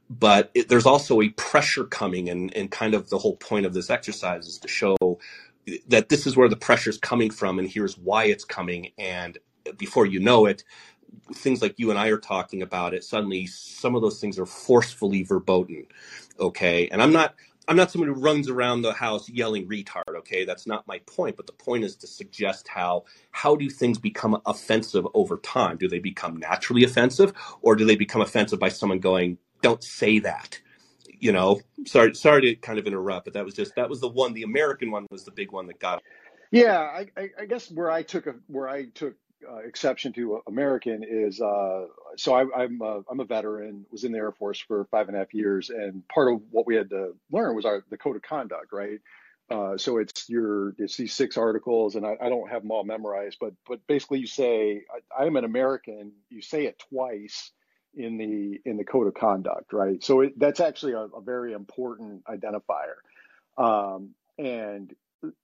[0.10, 3.74] but it, there's also a pressure coming and, and kind of the whole point of
[3.74, 4.96] this exercise is to show
[5.88, 9.40] that this is where the pressure is coming from and here's why it's coming and
[9.78, 10.64] before you know it
[11.34, 14.46] things like you and i are talking about it suddenly some of those things are
[14.46, 15.86] forcefully verboten
[16.40, 16.88] okay?
[16.90, 17.36] And i'm not
[17.68, 20.46] i'm not someone who runs around the house yelling retard okay?
[20.46, 24.40] That's not my point but the point is to suggest how how do things become
[24.46, 25.78] offensive over time?
[25.78, 30.20] Do they become naturally offensive or do they become offensive by someone going don't say
[30.20, 30.60] that
[31.08, 34.08] you know sorry sorry to kind of interrupt but that was just that was the
[34.08, 36.02] one the american one was the big one that got
[36.52, 37.08] yeah i,
[37.40, 39.16] I guess where i took a where i took
[39.48, 41.86] uh, exception to American is uh,
[42.18, 45.16] so I, am a, I'm a veteran, was in the Air Force for five and
[45.16, 48.16] a half years, and part of what we had to learn was our the code
[48.16, 49.00] of conduct, right?
[49.52, 52.84] Uh, so it's your it's these six articles, and I, I, don't have them all
[52.84, 54.84] memorized, but but basically you say
[55.16, 57.52] I, am an American, you say it twice,
[57.96, 60.04] in the in the code of conduct, right?
[60.04, 62.96] So it, that's actually a, a, very important identifier.
[63.58, 64.94] Um, and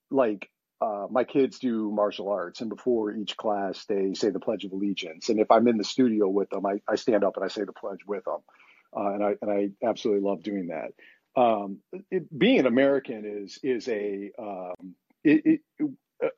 [0.10, 0.50] like
[0.82, 4.72] uh, my kids do martial arts, and before each class they say the Pledge of
[4.72, 5.30] Allegiance.
[5.30, 7.64] And if I'm in the studio with them, I, I stand up and I say
[7.64, 8.40] the pledge with them,
[8.96, 10.92] uh, and I and I absolutely love doing that.
[11.42, 15.62] Um, it, being an American is is a um, it,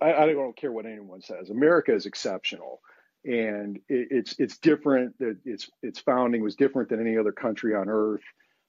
[0.01, 1.49] I, I don't care what anyone says.
[1.49, 2.81] America is exceptional
[3.25, 5.17] and it, it's it's different.
[5.19, 8.23] That Its its founding was different than any other country on earth.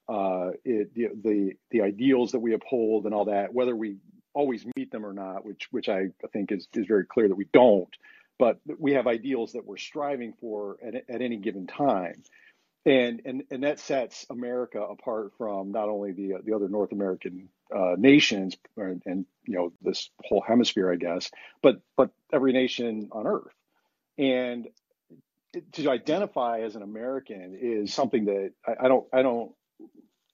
[0.08, 3.96] Uh, it, the, the the ideals that we uphold and all that, whether we
[4.34, 7.46] always meet them or not, which which I, think is is very clear that we
[7.52, 7.94] don't.
[8.38, 12.22] But we have ideals that we're striving for at, at any given time,
[12.84, 17.48] and and and that sets America apart from not only the the other North American
[17.74, 21.30] uh, nations and, and you know this whole hemisphere, I guess,
[21.62, 23.54] but but every nation on Earth.
[24.18, 24.68] And
[25.72, 29.52] to identify as an American is something that I, I don't I don't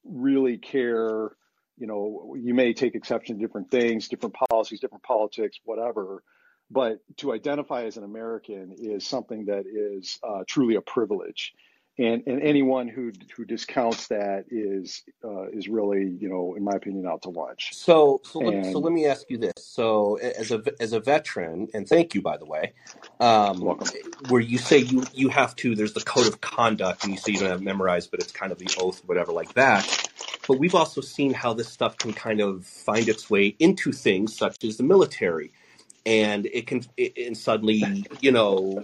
[0.04, 1.30] really care.
[1.76, 6.22] You know, you may take exception to different things, different policies, different politics, whatever.
[6.70, 11.52] But to identify as an American is something that is uh, truly a privilege
[12.00, 16.72] and and anyone who who discounts that is uh, is really you know in my
[16.72, 17.74] opinion out to lunch.
[17.74, 21.00] So so, and, let, so let me ask you this: so as a as a
[21.00, 22.72] veteran, and thank you by the way,
[23.20, 23.88] um, welcome.
[24.28, 27.32] Where you say you you have to, there's the code of conduct, and you say
[27.32, 30.08] you don't have memorized, but it's kind of the oath, whatever, like that.
[30.48, 34.36] But we've also seen how this stuff can kind of find its way into things
[34.36, 35.52] such as the military
[36.10, 38.82] and it can it, and suddenly you know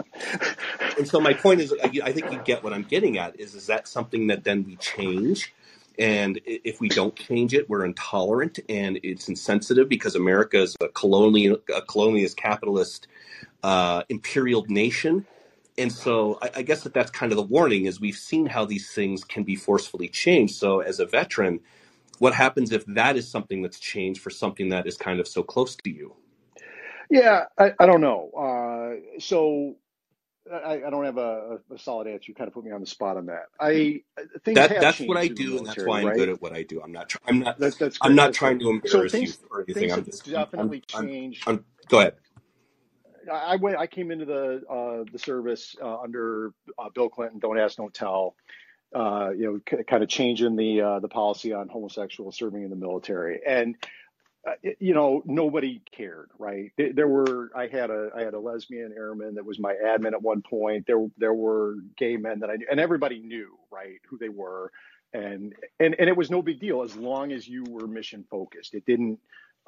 [0.98, 3.54] and so my point is I, I think you get what i'm getting at is
[3.54, 5.54] is that something that then we change?
[5.98, 10.88] And if we don't change it we're intolerant and it's insensitive because america is a
[10.88, 13.08] colonial a colonialist capitalist
[13.64, 15.26] uh, imperial nation.
[15.78, 18.64] And so I, I guess that that's kind of the warning is we've seen how
[18.66, 20.56] these things can be forcefully changed.
[20.56, 21.60] So as a veteran
[22.18, 25.42] what happens if that is something that's changed for something that is kind of so
[25.42, 26.14] close to you
[27.10, 28.30] Yeah, I, I don't know.
[28.32, 29.76] Uh, so
[30.52, 32.26] I, I don't have a, a solid answer.
[32.28, 33.44] You kind of put me on the spot on that.
[33.60, 34.02] I
[34.44, 36.42] things that that's what i changed in the do and that's why i'm good at
[36.42, 38.60] what i do i'm not i'm not That's that's i'm not That's trying great.
[38.60, 41.46] to So embarrass you or anything things i'm just i'm i'm, definitely I'm, changed.
[41.46, 42.14] I'm go ahead
[43.32, 43.78] I went.
[43.78, 47.40] I came into the uh, the service uh, under uh, Bill Clinton.
[47.40, 48.36] Don't ask, don't tell.
[48.94, 52.70] Uh, you know, k- kind of changing the uh, the policy on homosexuals serving in
[52.70, 53.76] the military, and
[54.78, 56.72] you know nobody cared, right?
[56.76, 57.50] There, were.
[57.54, 60.86] I had a I had a lesbian airman that was my admin at one point.
[60.86, 64.70] There there were gay men that I knew, and everybody knew, right, who they were,
[65.12, 68.74] and and and it was no big deal as long as you were mission focused.
[68.74, 69.18] It didn't.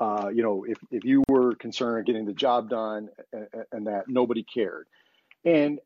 [0.00, 4.04] Uh, you know, if, if you were concerned getting the job done and, and that
[4.06, 4.86] nobody cared.
[5.44, 5.80] And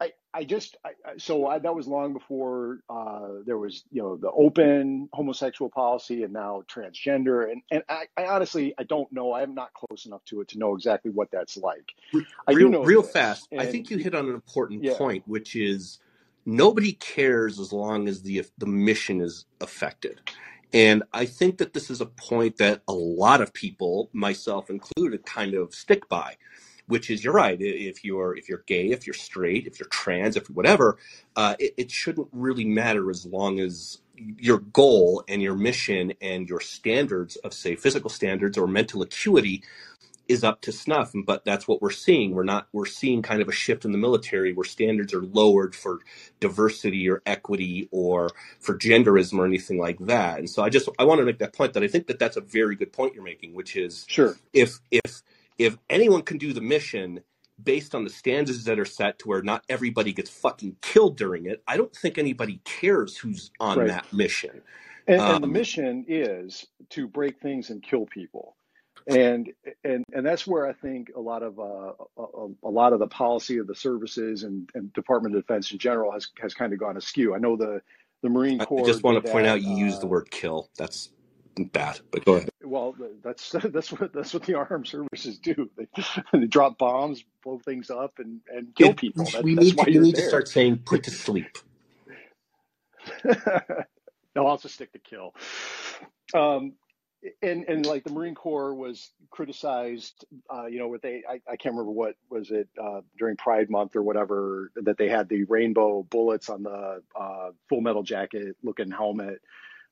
[0.00, 4.02] I, I just, I, I- so I, that was long before uh, there was, you
[4.02, 7.50] know, the open homosexual policy and now transgender.
[7.50, 9.34] And, and I, I honestly, I don't know.
[9.34, 11.92] I'm not close enough to it to know exactly what that's like.
[12.46, 15.22] I real know real this, fast i think you hit on an important yeah, point
[15.26, 15.98] which is
[16.46, 20.20] nobody cares as long as the the mission is affected
[20.72, 25.24] and i think that this is a point that a lot of people myself included
[25.26, 26.36] kind of stick by
[26.88, 30.36] which is you're right if you're if you're gay if you're straight if you're trans
[30.36, 30.98] if whatever
[31.36, 33.98] uh, it, it shouldn't really matter as long as
[34.38, 39.62] your goal and your mission and your standards of say physical standards or mental acuity
[40.28, 41.12] is up to snuff.
[41.26, 42.34] But that's what we're seeing.
[42.34, 45.74] We're not we're seeing kind of a shift in the military where standards are lowered
[45.74, 46.00] for
[46.40, 50.38] diversity or equity or for genderism or anything like that.
[50.38, 52.36] And so i just i want to make that point that i think that that's
[52.36, 54.36] a very good point you're making which is sure.
[54.52, 55.22] if if
[55.58, 57.20] if anyone can do the mission
[57.62, 61.46] based on the standards that are set to where not everybody gets fucking killed during
[61.46, 63.86] it i don't think anybody cares who's on Right.
[63.86, 64.62] that mission
[65.08, 68.56] And, and the um mission is to break things and kill people.
[69.06, 69.50] And
[69.84, 73.08] and and that's where I think a lot of uh, a, a lot of the
[73.08, 76.80] policy of the services and, and Department of Defense in general has has kind of
[76.80, 77.34] gone askew.
[77.34, 77.82] I know the
[78.22, 79.48] the Marine i I just want to point that.
[79.48, 81.10] out you used the Uh, word kill that's
[81.64, 85.70] bad but go ahead well, that's that's what that's what the armed services do.
[85.76, 85.86] They,
[86.32, 89.24] they drop bombs, blow things up, and and kill it, people.
[89.26, 91.58] That we that's need why to we you're need to start saying put to sleep
[94.34, 95.34] no, I'll just stick to kill.
[96.34, 96.74] Um,
[97.42, 101.56] and and like the Marine Corps was criticized, uh, you know, what they I, I
[101.56, 105.44] can't remember what was it uh, during Pride Month or whatever that they had the
[105.44, 109.40] rainbow bullets on the uh, Full Metal Jacket looking helmet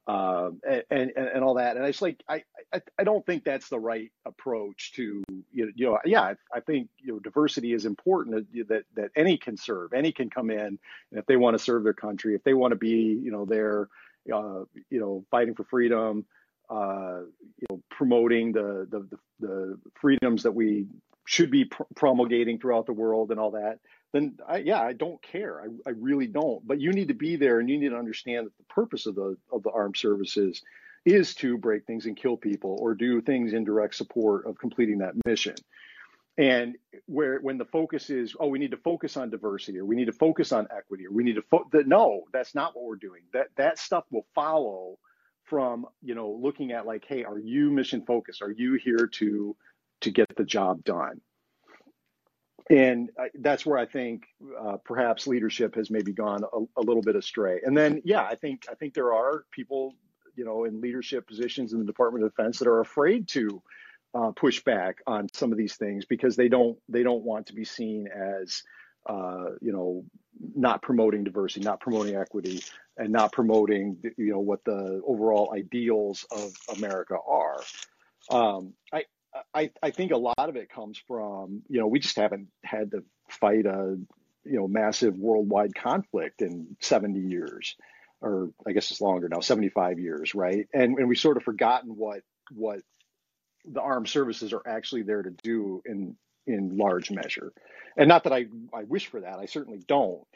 [0.06, 1.76] um, and, and and all that.
[1.76, 5.66] And I just like I, I I don't think that's the right approach to you
[5.66, 9.10] know, you know yeah I, I think you know diversity is important that that that
[9.16, 10.78] any can serve, any can come in, and
[11.12, 13.88] if they want to serve their country, if they want to be you know there,
[14.32, 16.26] uh, you know fighting for freedom,
[16.68, 17.20] uh,
[17.58, 20.86] you know promoting the the the, the freedoms that we
[21.26, 23.78] should be pr- promulgating throughout the world and all that
[24.14, 25.60] then I, yeah, I don't care.
[25.60, 26.64] I, I really don't.
[26.66, 29.16] But you need to be there, and you need to understand that the purpose of
[29.16, 30.62] the of the armed services
[31.04, 34.98] is to break things and kill people, or do things in direct support of completing
[34.98, 35.56] that mission.
[36.38, 39.96] And where when the focus is, oh, we need to focus on diversity, or we
[39.96, 42.84] need to focus on equity, or we need to fo- the, no, that's not what
[42.84, 43.22] we're doing.
[43.32, 44.96] That that stuff will follow
[45.42, 48.42] from you know looking at like, hey, are you mission focused?
[48.42, 49.56] Are you here to
[50.02, 51.20] to get the job done?
[52.70, 54.24] And I, that's where I think
[54.58, 57.60] uh, perhaps leadership has maybe gone a, a little bit astray.
[57.64, 59.94] And then, yeah, I think I think there are people,
[60.34, 63.62] you know, in leadership positions in the Department of Defense that are afraid to
[64.14, 67.54] uh, push back on some of these things because they don't they don't want to
[67.54, 68.62] be seen as,
[69.06, 70.04] uh, you know,
[70.54, 72.62] not promoting diversity, not promoting equity,
[72.96, 77.60] and not promoting, you know, what the overall ideals of America are.
[78.30, 79.04] Um, I,
[79.54, 82.92] I, I think a lot of it comes from, you know, we just haven't had
[82.92, 83.96] to fight a,
[84.44, 87.76] you know, massive worldwide conflict in 70 years,
[88.20, 90.66] or I guess it's longer now, 75 years, right?
[90.72, 92.80] And and we sort of forgotten what what
[93.64, 97.52] the armed services are actually there to do in in large measure.
[97.96, 100.26] And not that I, I wish for that, I certainly don't.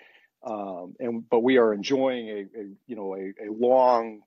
[0.42, 4.20] Um, and but we are enjoying a, a you know a, a long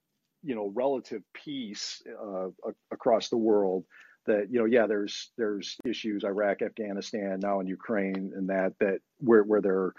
[0.43, 2.49] you know relative peace uh,
[2.91, 3.85] across the world
[4.25, 8.99] that you know yeah there's there's issues Iraq, Afghanistan, now in Ukraine, and that that
[9.19, 9.93] where where there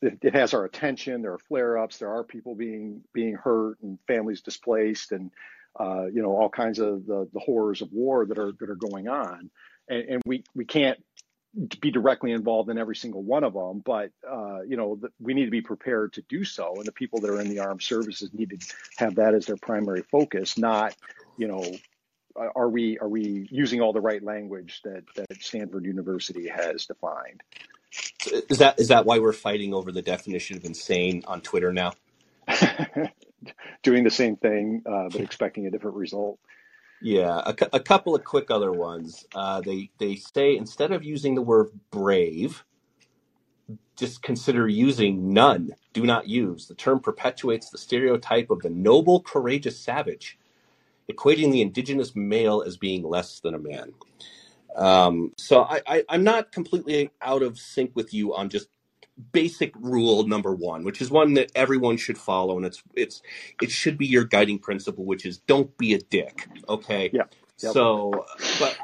[0.00, 1.22] it, has our attention.
[1.22, 1.98] There are flare ups.
[1.98, 5.30] There are people being being hurt and families displaced, and
[5.78, 8.76] uh, you know all kinds of the, the horrors of war that are that are
[8.76, 9.50] going on,
[9.88, 11.02] and, and we we can't
[11.80, 15.34] be directly involved in every single one of them, but uh, you know the, we
[15.34, 17.82] need to be prepared to do so, and the people that are in the armed
[17.82, 20.94] services need to have that as their primary focus, not
[21.36, 21.64] you know
[22.56, 27.42] are we are we using all the right language that that Stanford University has defined?
[28.48, 31.92] Is that is that why we're fighting over the definition of insane on Twitter now?
[33.82, 36.38] Doing the same thing, uh, but expecting a different result.
[37.00, 39.24] Yeah, a, a couple of quick other ones.
[39.34, 42.64] Uh, they they say instead of using the word brave,
[43.96, 45.72] just consider using none.
[45.92, 46.66] Do not use.
[46.66, 50.37] The term perpetuates the stereotype of the noble, courageous savage,
[51.10, 53.92] equating the indigenous male as being less than a man.
[54.76, 58.68] Um, so I, I, I'm not completely out of sync with you on just
[59.32, 63.22] basic rule number one, which is one that everyone should follow, and it's it's
[63.60, 66.48] it should be your guiding principle, which is don't be a dick.
[66.68, 67.10] Okay.
[67.12, 67.24] Yeah.
[67.60, 67.72] Yep.
[67.72, 68.24] So,
[68.60, 68.78] but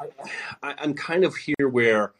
[0.61, 2.11] I, I, I'm kind of here where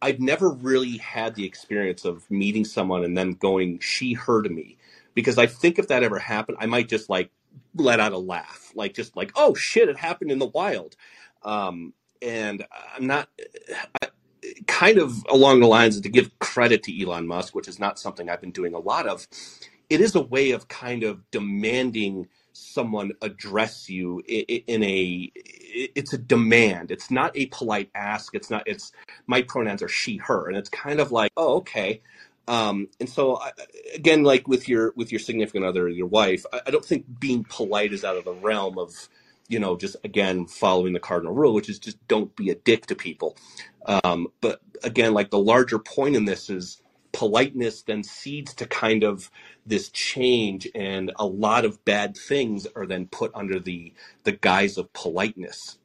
[0.00, 4.48] I've never really had the experience of meeting someone and then going she her to
[4.48, 4.76] me,
[5.14, 7.32] because I think if that ever happened, I might just like
[7.74, 10.96] let out a laugh, like just like oh shit, it happened in the wild.
[11.42, 11.92] Um,
[12.22, 12.64] and
[12.96, 13.28] I'm not
[14.02, 14.08] I,
[14.66, 17.98] kind of along the lines of to give credit to Elon Musk, which is not
[17.98, 19.26] something I've been doing a lot of.
[19.90, 26.18] It is a way of kind of demanding someone address you in a it's a
[26.18, 28.92] demand it's not a polite ask it's not it's
[29.26, 32.00] my pronouns are she her and it's kind of like oh okay
[32.48, 33.52] um, and so I,
[33.94, 37.44] again like with your with your significant other your wife I, I don't think being
[37.48, 39.08] polite is out of the realm of
[39.48, 42.86] you know, just again following the cardinal rule, which is just don't be a dick
[42.86, 43.36] to people.
[43.86, 46.80] Um, but again, like the larger point in this is
[47.12, 49.30] politeness then seeds to kind of
[49.66, 53.92] this change, and a lot of bad things are then put under the
[54.24, 55.78] the guise of politeness,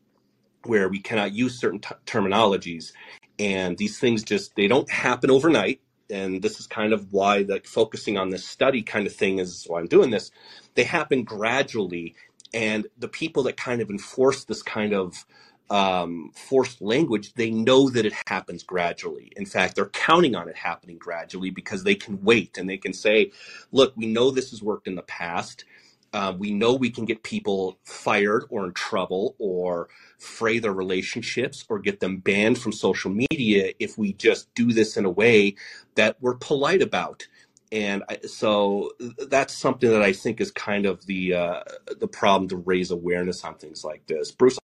[0.63, 2.93] where we cannot use certain t- terminologies,
[3.37, 5.81] and these things just they don't happen overnight.
[6.11, 9.65] And this is kind of why like focusing on this study kind of thing is
[9.67, 10.31] why I'm doing this.
[10.75, 12.15] They happen gradually
[12.53, 15.25] and the people that kind of enforce this kind of
[15.69, 19.31] um, forced language, they know that it happens gradually.
[19.37, 22.93] In fact, they're counting on it happening gradually because they can wait and they can
[22.93, 23.31] say,
[23.71, 25.65] look, we know this has worked in the past.
[26.13, 29.89] Uh, we know we can get people fired or in trouble or
[30.19, 34.97] fray their relationships or get them banned from social media if we just do this
[34.97, 35.55] in a way
[35.95, 37.23] that we're polite about
[37.71, 38.93] and I, so
[39.29, 41.63] that's something that I think is kind of the uh,
[41.99, 44.31] the problem to raise awareness on things like this.
[44.31, 44.59] Bruce,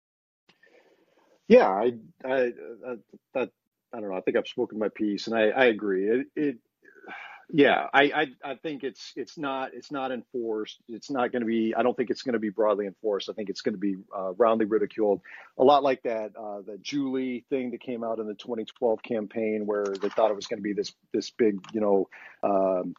[1.48, 1.92] yeah, I,
[2.24, 2.34] I,
[2.86, 2.96] I,
[3.34, 3.50] that,
[3.92, 4.16] I don't know.
[4.16, 6.08] I think I've spoken my piece, and I, I agree.
[6.08, 6.58] It, it
[7.50, 10.78] yeah, I, I, I think it's it's not it's not enforced.
[10.88, 11.74] It's not going to be.
[11.76, 13.28] I don't think it's going to be broadly enforced.
[13.28, 15.20] I think it's going to be uh, roundly ridiculed.
[15.58, 19.62] A lot like that uh, the Julie thing that came out in the 2012 campaign,
[19.66, 22.08] where they thought it was going to be this this big, you know.
[22.42, 22.94] Um,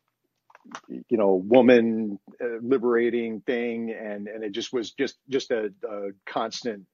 [0.89, 6.09] you know, woman uh, liberating thing, and and it just was just just a, a
[6.25, 6.85] constant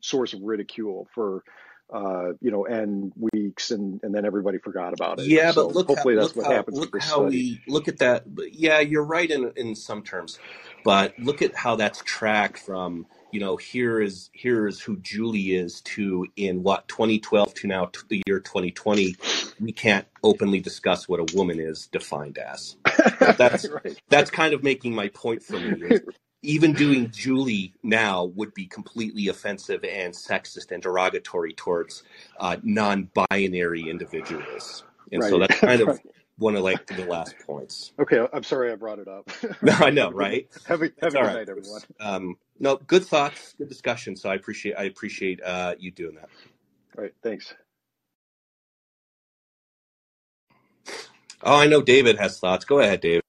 [0.00, 1.44] source of ridicule for
[1.92, 5.26] uh, you know, and weeks, and and then everybody forgot about it.
[5.26, 6.78] Yeah, so but look, hopefully how, that's look what how, happens.
[6.78, 8.24] Look how we look at that.
[8.52, 10.38] Yeah, you're right in in some terms,
[10.84, 15.54] but look at how that's tracked from you know here is here is who Julie
[15.54, 19.16] is to in what 2012 to now to the year 2020.
[19.60, 22.76] We can't openly discuss what a woman is defined as.
[23.18, 23.98] But that's right.
[24.08, 25.98] that's kind of making my point for me.
[26.42, 32.04] Even doing Julie now would be completely offensive and sexist and derogatory towards
[32.38, 34.84] uh, non-binary individuals.
[35.10, 35.30] And right.
[35.30, 35.98] so that's kind of
[36.38, 37.92] one of like the last points.
[37.98, 39.30] Okay, I'm sorry I brought it up.
[39.62, 40.48] no, I know, right?
[40.66, 41.34] have a, have a good right.
[41.34, 41.80] night, everyone.
[42.00, 44.16] Um, no, good thoughts, good discussion.
[44.16, 46.28] So I appreciate I appreciate uh, you doing that.
[46.96, 47.54] All right, thanks.
[51.42, 52.64] Oh, I know David has thoughts.
[52.64, 53.22] Go ahead, David.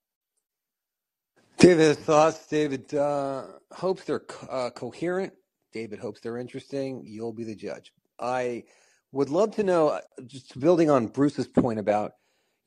[1.60, 2.48] David thoughts.
[2.48, 3.44] David uh,
[3.74, 5.34] hopes they're uh, coherent.
[5.74, 7.04] David hopes they're interesting.
[7.08, 7.94] You'll be the judge.
[8.20, 8.66] I
[9.14, 12.14] would love to know, uh, just building on Bruce's point about,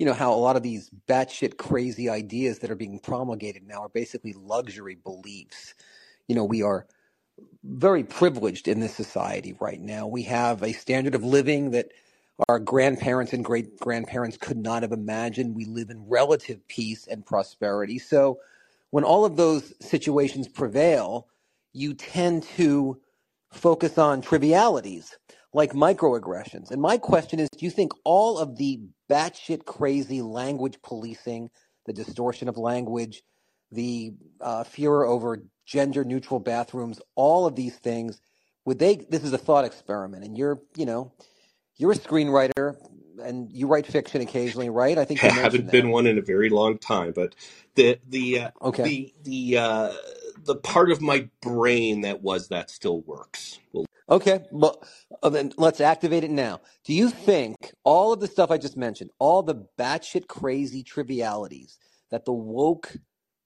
[0.00, 3.82] you know, how a lot of these batshit crazy ideas that are being promulgated now
[3.82, 5.74] are basically luxury beliefs.
[6.28, 6.86] You know, we are
[7.64, 10.06] very privileged in this society right now.
[10.06, 11.88] We have a standard of living that
[12.48, 15.56] our grandparents and great grandparents could not have imagined.
[15.56, 17.98] We live in relative peace and prosperity.
[17.98, 18.40] So,
[18.92, 21.26] when all of those situations prevail,
[21.72, 23.00] you tend to
[23.50, 25.16] focus on trivialities
[25.54, 26.70] like microaggressions.
[26.70, 28.80] And my question is do you think all of the
[29.10, 31.50] batshit crazy language policing,
[31.86, 33.22] the distortion of language,
[33.70, 34.12] the
[34.42, 38.20] uh, furor over gender neutral bathrooms, all of these things,
[38.66, 41.12] would they, this is a thought experiment, and you're, you know,
[41.78, 42.76] you're a screenwriter
[43.22, 44.98] and you write fiction occasionally, right?
[44.98, 45.90] I think I haven't been that.
[45.90, 47.34] one in a very long time, but
[47.76, 48.82] the the uh, Okay.
[48.82, 49.92] the the uh,
[50.44, 53.60] the part of my brain that was that still works.
[53.72, 54.44] Well, Okay.
[54.52, 54.84] Well,
[55.22, 56.60] uh, then let's activate it now.
[56.84, 61.78] Do you think all of the stuff I just mentioned, all the batshit crazy trivialities
[62.10, 62.96] that the woke,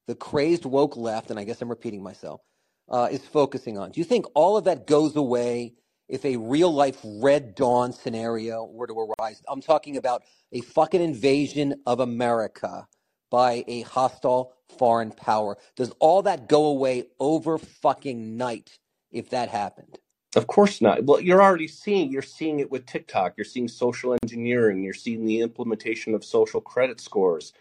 [0.07, 2.43] the crazed woke left, and I guess I'm repeating myself,
[2.91, 5.75] uh, is focusing on, do you think all of that goes away
[6.09, 9.43] if a real life Red Dawn scenario were to arise?
[9.49, 12.89] I'm talking about a fucking invasion of America
[13.31, 15.59] by a hostile foreign power.
[15.77, 18.79] Does all that go away over fucking night
[19.11, 19.99] if that happened?
[20.37, 21.05] of course not.
[21.05, 23.35] Well, you're already seeing you're seeing it with TikTok.
[23.37, 24.83] You're seeing social engineering.
[24.83, 27.53] You're seeing the implementation of social credit scores.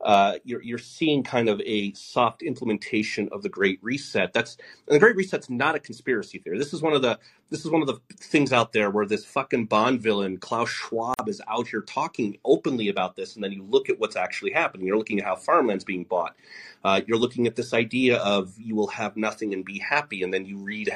[0.00, 4.32] Uh, you're you're seeing kind of a soft implementation of the Great Reset.
[4.32, 6.58] That's and the Great Reset's not a conspiracy theory.
[6.58, 7.18] This is one of the
[7.50, 11.28] this is one of the things out there where this fucking Bond villain Klaus Schwab
[11.28, 14.86] is out here talking openly about this, and then you look at what's actually happening.
[14.86, 16.36] You're looking at how farmland's being bought.
[16.84, 20.32] Uh, you're looking at this idea of you will have nothing and be happy, and
[20.32, 20.90] then you read,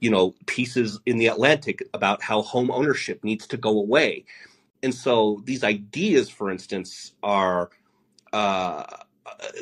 [0.00, 4.24] you know, pieces in the Atlantic about how home ownership needs to go away.
[4.82, 7.70] And so these ideas, for instance, are
[8.32, 8.84] uh,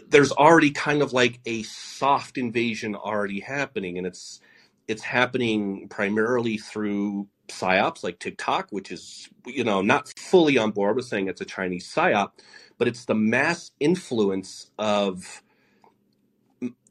[0.09, 4.41] there's already kind of like a soft invasion already happening, and it's
[4.89, 10.97] it's happening primarily through psyops like TikTok, which is you know not fully on board
[10.97, 12.33] with saying it's a Chinese psyop,
[12.79, 15.43] but it's the mass influence of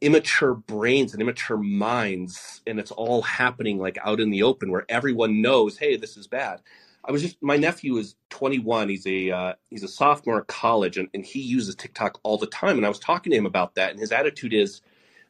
[0.02, 4.86] immature brains and immature minds and it's all happening like out in the open where
[4.90, 6.62] everyone knows hey this is bad
[7.08, 10.97] i was just my nephew is 21 he's a uh, he's a sophomore at college
[10.97, 12.78] and, and he uses tiktok all the time.
[12.78, 14.82] And i was talking to him about that and his attitude is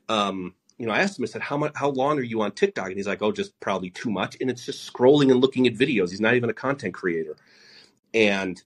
[0.10, 2.52] um you know i asked him i said how much how long are you on
[2.52, 2.88] tiktok?
[2.88, 4.38] And he's like oh just probably too much.
[4.42, 6.10] And it's just scrolling and looking at videos.
[6.10, 7.36] He's not even a content creator.
[8.14, 8.62] And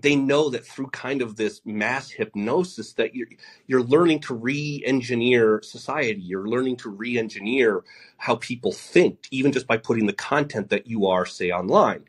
[0.00, 3.28] they know that through kind of this mass hypnosis that you're
[3.66, 6.20] you're learning to re-engineer society.
[6.20, 7.84] You're learning to re-engineer
[8.18, 12.04] how people think even just by putting the content that you are say online.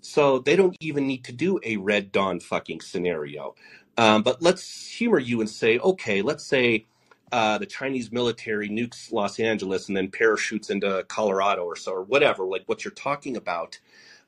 [0.00, 3.54] So they don't even need to do a red dawn fucking scenario.
[3.96, 6.86] Um, but let's humor you and say okay let's say
[7.32, 12.02] uh, the chinese military nukes los angeles and then parachutes into colorado or so or
[12.02, 13.78] whatever like what you're talking about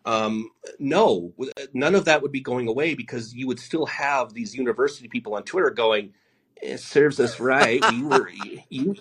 [0.05, 1.33] um, no,
[1.75, 5.35] none of that would be going away because you would still have these university people
[5.35, 6.15] on Twitter going,
[6.61, 7.85] "It serves us right.
[7.91, 8.31] We were
[8.71, 8.95] you,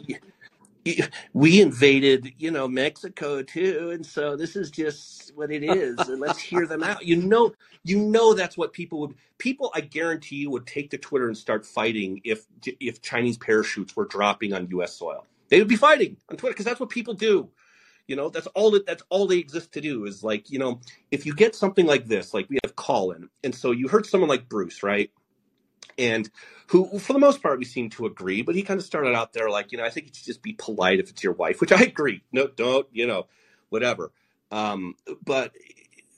[0.86, 5.97] you, we invaded, you know, Mexico too, and so this is just what it is.
[6.10, 7.06] And let's hear them out.
[7.06, 9.16] You know, you know that's what people would.
[9.38, 13.95] People, I guarantee you, would take to Twitter and start fighting if if Chinese parachutes
[13.95, 14.95] were dropping on U.S.
[14.95, 15.26] soil.
[15.50, 17.50] They would be fighting on Twitter because that's what people do.
[18.10, 20.82] You know, that's all that that's all they exist to do is like, you know,
[21.12, 24.30] if you get something like this, like we have Callin, and so you heard someone
[24.30, 25.12] like Bruce, right?
[25.99, 26.28] And
[26.68, 29.34] who, for the most part, we seem to agree, but he kind of started out
[29.34, 31.62] there like, you know, I think you should just be polite if it's your wife,
[31.62, 32.24] which I agree.
[32.32, 33.28] No, don't, you know,
[33.70, 34.12] whatever.
[34.49, 35.51] Um, but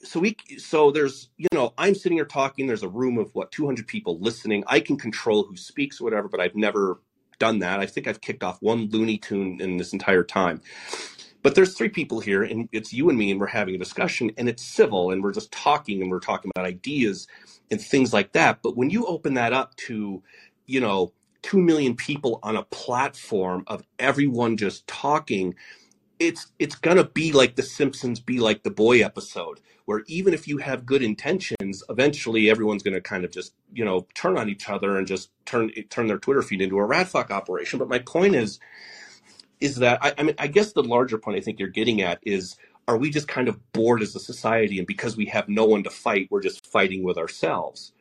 [0.01, 2.67] so we, so there's, you know, I'm sitting here talking.
[2.67, 4.63] There's a room of what 200 people listening.
[4.67, 7.01] I can control who speaks or whatever, but I've never
[7.37, 7.79] done that.
[7.79, 10.61] I think I've kicked off one Looney Tune in this entire time.
[11.43, 14.31] But there's three people here, and it's you and me, and we're having a discussion,
[14.37, 17.27] and it's civil, and we're just talking, and we're talking about ideas
[17.71, 18.59] and things like that.
[18.61, 20.21] But when you open that up to,
[20.67, 25.55] you know, two million people on a platform of everyone just talking,
[26.19, 30.47] it's it's gonna be like the Simpsons, be like the boy episode, where even if
[30.47, 34.69] you have good intentions, eventually everyone's gonna kind of just you know turn on each
[34.69, 37.79] other and just turn turn their Twitter feed into a rat fuck operation.
[37.79, 38.59] But my point is
[39.61, 42.19] is that I, I mean I guess the larger point I think you're getting at
[42.23, 42.57] is
[42.87, 45.83] are we just kind of bored as a society and because we have no one
[45.83, 47.93] to fight we're just fighting with ourselves?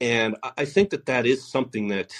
[0.00, 2.14] And I I think that that is something that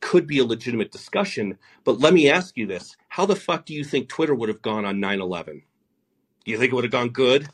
[0.00, 2.96] could be a legitimate discussion but let me ask you this.
[3.08, 5.62] How the fuck do you think Twitter would have gone on 9/11
[6.44, 7.48] do you think it would have gone good?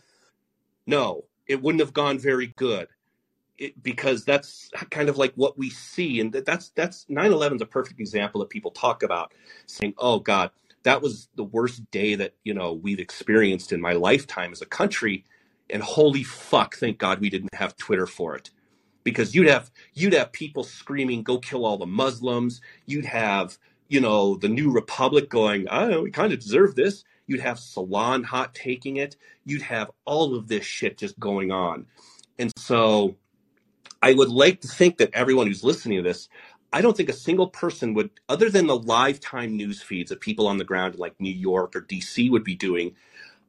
[0.87, 2.89] No it wouldn't have gone very good
[3.61, 7.63] it, because that's kind of like what we see and that, that's that's 9/11 is
[7.63, 9.33] a perfect example that people talk about
[9.67, 10.51] saying oh god
[10.83, 14.67] that was the worst day that you know we've experienced in my lifetime as a
[14.67, 15.25] country
[15.69, 18.51] and holy fuck thank god we didn't have Twitter for it
[19.05, 23.59] because you'd have you'd have people screaming go kill all the muslims you'd have
[23.89, 27.61] you know the new republic going i know we kind of deserve this You'd have
[27.61, 29.15] Salon hot taking it.
[29.45, 31.87] You'd have all of this shit just going on.
[32.41, 33.15] And so
[34.03, 36.29] I would like to think that everyone who's listening to this,
[36.73, 40.47] I don't think a single person would, other than the lifetime news feeds that people
[40.49, 42.95] on the ground like New York or DC would be doing,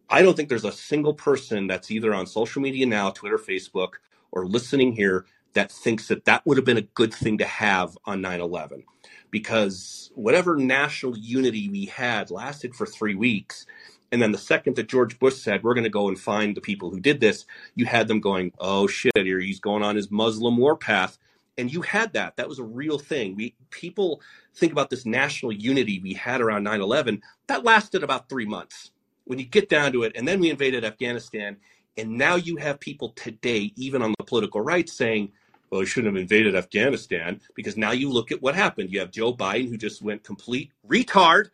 [0.10, 3.94] I don't think there's a single person that's either on social media now, Twitter, Facebook,
[4.32, 5.26] or listening here
[5.56, 8.86] that thinks that that would have been a good thing to have on 9 11.
[9.32, 13.68] Because whatever national unity we had lasted for three weeks.
[14.12, 16.62] And then the second that George Bush said, we're going to go and find the
[16.62, 17.46] people who did this,
[17.76, 21.18] you had them going, oh shit, here he's going on his Muslim warpath
[21.58, 22.38] and you had that.
[22.38, 23.36] That was a real thing.
[23.36, 24.22] We people
[24.56, 28.92] think about this national unity we had around 9-11 that lasted about three months
[29.26, 30.14] when you get down to it.
[30.16, 31.58] And then we invaded afghanistan.
[31.98, 35.32] And now you have people today even on the political right saying
[35.70, 38.92] well we shouldn't have invaded afghanistan because now you look at what happened.
[38.92, 41.50] You have joe biden who just went complete retard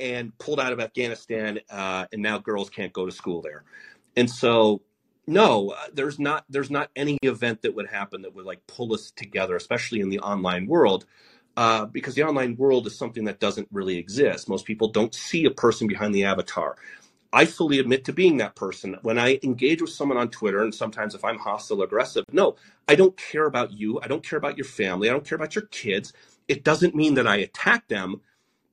[0.00, 3.64] and pulled out of afghanistan uh, and now girls can't go to school there
[4.16, 4.82] and so
[5.30, 9.12] no, there's not there's not any event that would happen that would like pull us
[9.12, 11.06] together, especially in the online world,
[11.56, 14.48] uh, because the online world is something that doesn't really exist.
[14.48, 16.76] Most people don't see a person behind the avatar.
[17.32, 18.96] I fully admit to being that person.
[19.02, 22.56] When I engage with someone on Twitter, and sometimes if I'm hostile, aggressive, no,
[22.88, 24.00] I don't care about you.
[24.02, 25.08] I don't care about your family.
[25.08, 26.12] I don't care about your kids.
[26.48, 28.20] It doesn't mean that I attack them,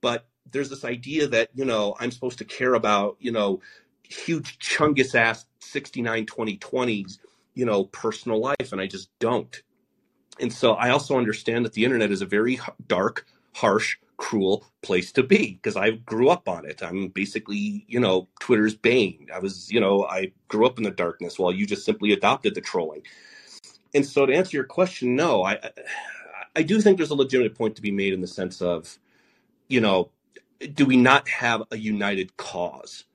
[0.01, 3.61] but there's this idea that you know I'm supposed to care about you know
[4.03, 7.19] huge chungus ass 69 2020s,
[7.53, 8.71] you know, personal life.
[8.71, 9.61] And I just don't.
[10.39, 13.25] And so I also understand that the internet is a very dark,
[13.55, 16.81] harsh, cruel place to be because I grew up on it.
[16.81, 19.27] I'm basically, you know, Twitter's bane.
[19.33, 22.55] I was, you know, I grew up in the darkness while you just simply adopted
[22.55, 23.03] the trolling.
[23.93, 25.59] And so to answer your question, no, I
[26.55, 28.97] I do think there's a legitimate point to be made in the sense of,
[29.67, 30.09] you know,
[30.73, 33.05] do we not have a united cause?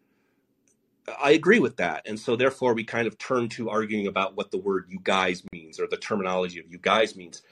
[1.21, 2.07] I agree with that.
[2.07, 5.43] And so therefore we kind of turn to arguing about what the word you guys
[5.53, 7.43] means or the terminology of you guys means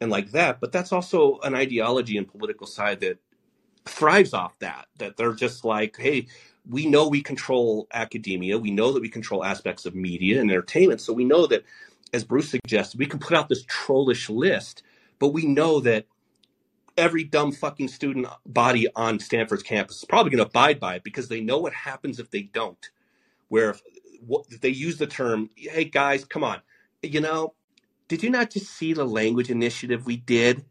[0.00, 0.60] and like that.
[0.60, 3.18] But that's also an ideology and political side that
[3.84, 6.26] thrives off that, that they're just like, hey,
[6.68, 8.58] we know we control academia.
[8.58, 11.00] We know that we control aspects of media and entertainment.
[11.00, 11.64] So we know that,
[12.12, 14.82] as Bruce suggested, we can put out this trollish list,
[15.18, 16.06] but we know that
[17.00, 21.04] every dumb fucking student body on Stanford's campus is probably going to abide by it
[21.04, 22.90] because they know what happens if they don't
[23.50, 23.76] where
[24.26, 26.60] what, they use the term, hey guys, come on,
[27.02, 27.54] you know,
[28.08, 30.64] did you not just see the language initiative we did?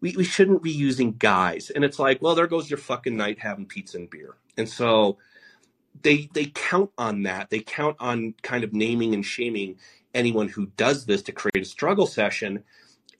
[0.00, 1.70] We, we shouldn't be using guys.
[1.70, 4.34] And it's like, well, there goes your fucking night having pizza and beer.
[4.56, 5.18] And so
[6.02, 7.50] they they count on that.
[7.50, 9.76] They count on kind of naming and shaming
[10.14, 12.64] anyone who does this to create a struggle session.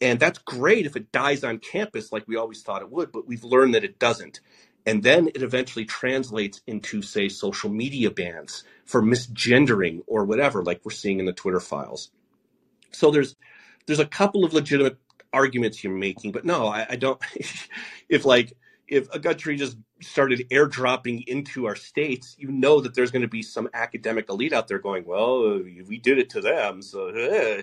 [0.02, 3.28] And that's great if it dies on campus like we always thought it would, but
[3.28, 4.40] we've learned that it doesn't.
[4.84, 10.80] And then it eventually translates into, say, social media bans for misgendering or whatever, like
[10.84, 12.10] we're seeing in the Twitter files.
[12.90, 13.36] So there's
[13.86, 14.98] there's a couple of legitimate
[15.32, 17.22] arguments you're making, but no, I, I don't.
[18.08, 18.52] if like
[18.88, 23.28] if a country just started airdropping into our states, you know that there's going to
[23.28, 27.06] be some academic elite out there going, "Well, we did it to them," so.
[27.06, 27.62] Eh.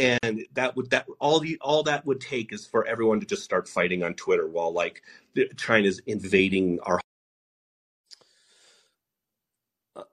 [0.00, 3.44] And that would that all the all that would take is for everyone to just
[3.44, 5.02] start fighting on Twitter while like
[5.58, 7.00] China's invading our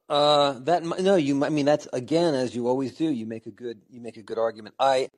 [0.09, 1.43] Uh, that no, you.
[1.45, 3.05] I mean, that's again, as you always do.
[3.11, 4.75] You make a good, you make a good argument.
[4.79, 5.09] I,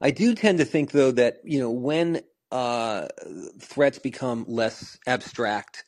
[0.00, 3.08] I do tend to think though that you know when uh,
[3.60, 5.84] threats become less abstract,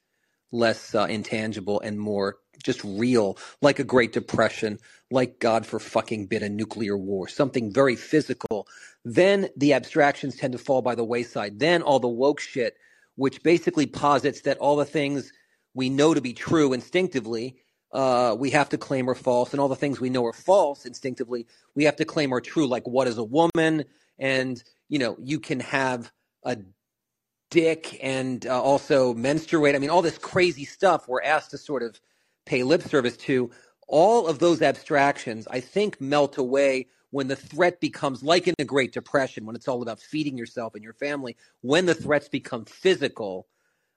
[0.53, 4.79] less uh, intangible, and more just real, like a Great Depression,
[5.11, 8.69] like God for fucking bit a nuclear war, something very physical,
[9.05, 11.59] then the abstractions tend to fall by the wayside.
[11.59, 12.77] Then all the woke shit,
[13.17, 15.33] which basically posits that all the things
[15.75, 17.57] we know to be true instinctively
[17.93, 20.87] uh, we have to claim are false, and all the things we know are false
[20.87, 23.85] instinctively, we have to claim are true, like what is a woman,
[24.19, 26.13] and you know, you can have
[26.45, 26.59] a
[27.51, 29.75] dick and uh, also menstruate.
[29.75, 32.01] I mean, all this crazy stuff we're asked to sort of
[32.47, 33.51] pay lip service to.
[33.93, 38.65] All of those abstractions, I think, melt away when the threat becomes like in the
[38.65, 41.37] Great Depression, when it's all about feeding yourself and your family.
[41.61, 43.49] When the threats become physical,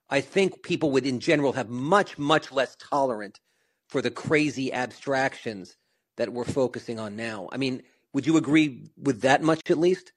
[0.10, 3.40] I think people would, in general, have much, much less tolerant
[3.88, 5.78] for the crazy abstractions
[6.18, 7.48] that we're focusing on now.
[7.52, 7.84] I mean,
[8.14, 10.12] would you agree with that much at least?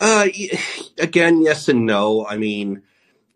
[0.00, 0.26] Uh,
[0.98, 2.26] again, yes and no.
[2.26, 2.82] I mean,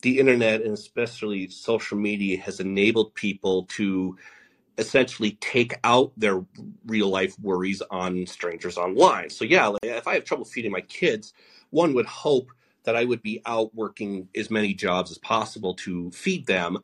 [0.03, 4.17] the internet and especially social media has enabled people to
[4.79, 6.45] essentially take out their
[6.87, 9.31] real life worries on strangers online.
[9.31, 11.33] So yeah, if I have trouble feeding my kids,
[11.71, 12.51] one would hope
[12.85, 16.79] that I would be out working as many jobs as possible to feed them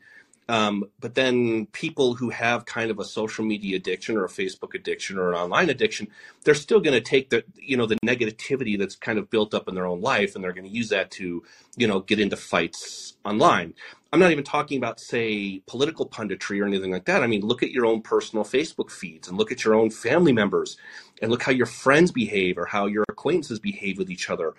[0.48, 4.74] Um, but then people who have kind of a social media addiction or a Facebook
[4.74, 6.08] addiction or an online addiction,
[6.44, 9.68] they're still going to take the you know the negativity that's kind of built up
[9.68, 11.42] in their own life, and they're going to use that to
[11.76, 13.74] you know get into fights online.
[14.12, 17.22] I'm not even talking about say political punditry or anything like that.
[17.22, 20.32] I mean, look at your own personal Facebook feeds and look at your own family
[20.32, 20.76] members,
[21.22, 24.54] and look how your friends behave or how your acquaintances behave with each other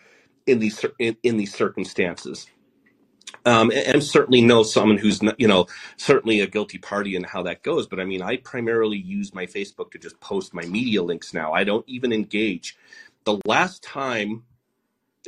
[0.48, 2.48] in these in, in these circumstances
[3.46, 5.68] um, and, certainly know someone who's not, you know
[5.98, 7.88] certainly a guilty party and how that goes.
[7.88, 11.54] But I mean, I primarily use my Facebook to just post my media links now.
[11.54, 12.78] I don't even engage.
[13.26, 14.44] The last time,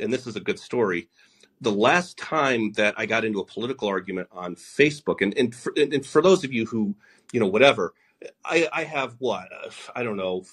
[0.00, 1.08] and this is a good story.
[1.60, 5.72] The last time that I got into a political argument on Facebook, and and for,
[5.76, 6.94] and for those of you who
[7.32, 7.94] you know whatever,
[8.44, 9.48] I, I have what
[9.94, 10.44] I don't know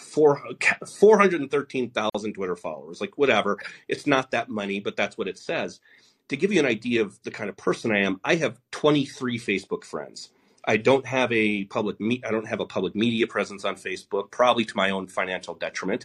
[0.00, 0.42] four
[0.86, 3.58] 413,000 Twitter followers, like whatever.
[3.86, 5.80] It's not that many, but that's what it says
[6.28, 9.38] to give you an idea of the kind of person I am, I have 23
[9.38, 10.30] Facebook friends.
[10.64, 14.30] I don't have a public me- I don't have a public media presence on Facebook,
[14.30, 16.04] probably to my own financial detriment.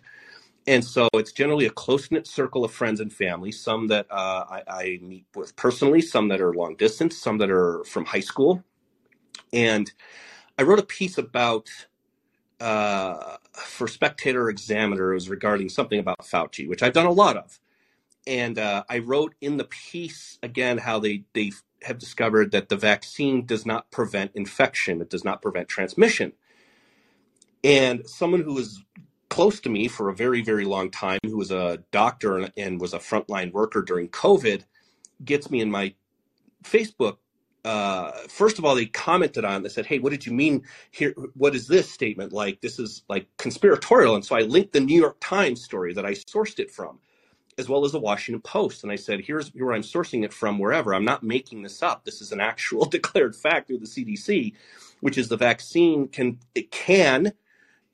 [0.66, 3.52] And so it's generally a close knit circle of friends and family.
[3.52, 7.52] Some that uh, I, I meet with personally, some that are long distance, some that
[7.52, 8.64] are from high school.
[9.52, 9.92] And
[10.58, 11.70] I wrote a piece about
[12.62, 15.12] uh, for Spectator Examiner.
[15.12, 17.60] It was regarding something about Fauci, which I've done a lot of
[18.28, 21.52] and uh, I wrote in the piece again how they they
[21.84, 26.34] have discovered that the vaccine does not prevent infection, it does not prevent transmission.
[27.64, 28.84] And someone who was
[29.30, 32.94] close to me for a very very long time, who was a doctor and, was
[32.94, 34.64] a frontline worker during COVID,
[35.24, 35.94] gets me in my
[36.64, 37.18] Facebook.
[37.66, 39.64] Uh, first of all, they commented on.
[39.64, 41.14] They said, "Hey, what did you mean here?
[41.34, 42.60] What is this statement like?
[42.62, 46.12] This is like conspiratorial." And so I linked the New York Times story that I
[46.12, 47.00] sourced it from
[47.58, 48.84] as well as the Washington Post.
[48.84, 50.93] And I said, here's where I'm sourcing it from, wherever.
[50.93, 52.06] I'm not making this up.
[52.06, 54.54] This is an actual declared fact through the CDC,
[55.01, 57.34] which is the vaccine can, it can,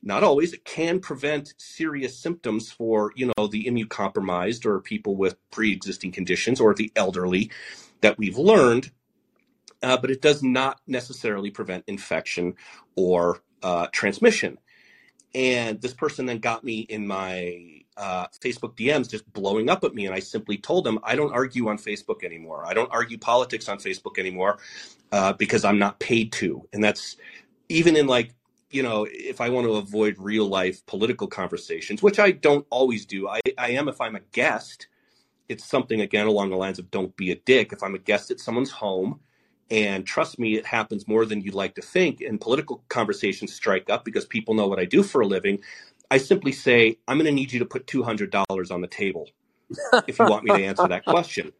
[0.02, 5.38] not always, it can prevent serious symptoms for, you know, the immunocompromised or people with
[5.52, 7.52] pre-existing conditions or the elderly
[8.02, 8.92] that we've learned.
[9.82, 12.54] Uh, but it does not necessarily prevent infection
[12.96, 14.58] or uh, transmission.
[15.36, 19.94] And this person then got me in my uh, Facebook DMs just blowing up at
[19.94, 20.06] me.
[20.06, 22.66] And I simply told them, I don't argue on Facebook anymore.
[22.66, 24.58] I don't argue politics on Facebook anymore
[25.12, 26.66] uh, because I'm not paid to.
[26.72, 27.18] And that's
[27.68, 28.34] even in like,
[28.72, 33.06] you know, if I want to avoid real life political conversations, which I don't always
[33.06, 34.88] do, I, I am if I'm a guest.
[35.50, 37.74] It's something, again, along the lines of don't be a dick.
[37.74, 39.20] If I'm a guest at someone's home,
[39.72, 42.22] and trust me, it happens more than you'd like to think.
[42.22, 45.62] And political conversations strike up because people know what I do for a living.
[46.12, 49.30] I simply say, I'm going to need you to put $200 on the table
[50.08, 51.54] if you want me to answer that question.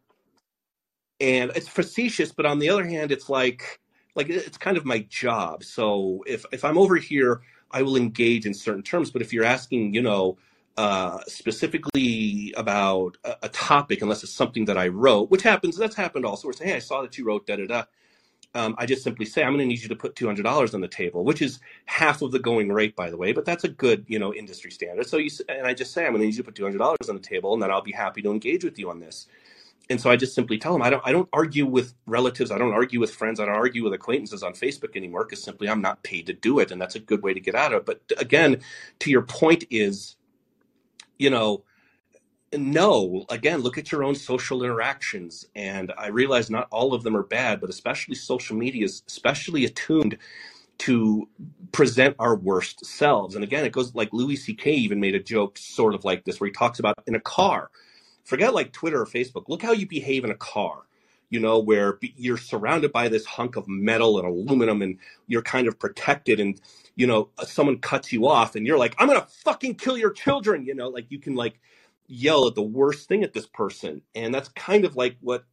[1.20, 3.80] And it's facetious, but on the other hand, it's like,
[4.16, 5.62] like it's kind of my job.
[5.62, 9.10] So if, if I'm over here, I will engage in certain terms.
[9.10, 10.38] But if you're asking, you know,
[10.76, 15.94] uh, specifically about a, a, topic, unless it's something that I wrote, which happens, that's
[15.94, 16.48] happened also.
[16.48, 17.84] Where say, hey, I saw that you wrote da da da
[18.54, 20.88] um, I just simply say, I'm going to need you to put $200 on the
[20.88, 24.04] table, which is half of the going rate, by the way, but that's a good,
[24.08, 25.06] you know, industry standard.
[25.06, 27.14] So you, and I just say, I'm going to need you to put $200 on
[27.14, 29.28] the table and then I'll be happy to engage with you on this.
[29.88, 32.50] And so I just simply tell them, I don't, I don't argue with relatives.
[32.50, 33.40] I don't argue with friends.
[33.40, 36.60] I don't argue with acquaintances on Facebook anymore because simply I'm not paid to do
[36.60, 36.70] it.
[36.70, 37.86] And that's a good way to get out of it.
[37.86, 38.60] But again,
[39.00, 40.16] to your point is,
[41.18, 41.64] you know,
[42.56, 43.24] no.
[43.30, 45.46] Again look at your own social interactions.
[45.54, 49.64] And i realize not all of them are bad but especially social media is especially
[49.64, 50.18] attuned
[50.78, 51.28] to
[51.72, 53.34] present our worst selves.
[53.36, 56.40] And again it goes like louis ck even made a joke sort of like this
[56.40, 57.70] where he talks about in a car.
[58.24, 59.44] Forget like twitter or facebook.
[59.48, 60.82] Look how you behave in a car
[61.30, 64.98] you know where you're surrounded by this hunk of metal and aluminum and
[65.28, 66.60] you're kind of protected and
[66.96, 70.64] you know someone cuts you off and you're like i'm gonna fucking kill your children
[70.64, 71.60] you know like you can like
[72.10, 74.02] yell at the worst thing at this person.
[74.14, 75.44] And that's kind of like what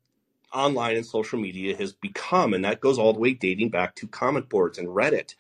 [0.54, 2.54] online and social media has become.
[2.54, 5.36] And that goes all the way dating back to comment boards and Reddit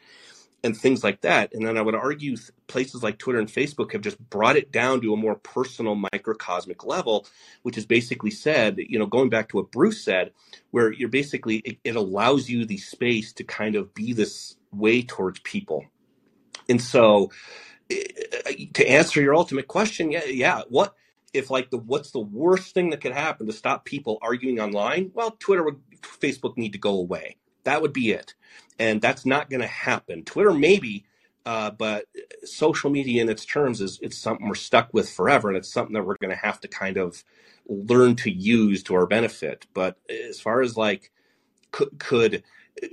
[0.64, 1.54] and things like that.
[1.54, 2.36] And then I would argue
[2.68, 6.86] places like Twitter and Facebook have just brought it down to a more personal microcosmic
[6.86, 7.28] level,
[7.64, 10.32] which is basically said, you know, going back to what Bruce said,
[10.72, 15.04] where you're basically, it, it allows you the space to kind of be this way
[15.04, 15.86] towards people.
[16.70, 17.32] And so
[17.92, 18.04] eh,
[18.76, 20.96] to answer your ultimate question, yeah, yeah, what,
[21.34, 25.12] if like the what's the worst thing that could happen to stop people arguing online?
[25.14, 27.38] Well, Twitter would Facebook need to go away.
[27.66, 28.36] That would be it.
[28.80, 30.24] And that's not going to happen.
[30.26, 31.06] Twitter maybe
[31.46, 32.06] uh, but
[32.46, 35.94] social media in its terms is it's something we're stuck with forever and it's something
[35.96, 37.24] that we're going to have to kind of
[37.68, 41.12] learn to use to our benefit but as far as like
[41.72, 42.44] could, could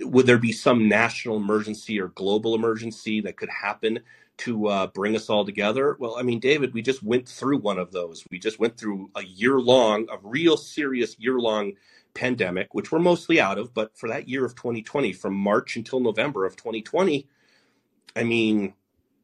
[0.00, 4.00] would there be some national emergency or global emergency that could happen
[4.38, 5.96] to uh, bring us all together?
[5.98, 8.24] Well, I mean, David, we just went through one of those.
[8.30, 11.72] We just went through a year long, a real serious year long
[12.14, 13.74] pandemic, which we're mostly out of.
[13.74, 17.26] But for that year of 2020, from March until November of 2020,
[18.16, 18.74] I mean,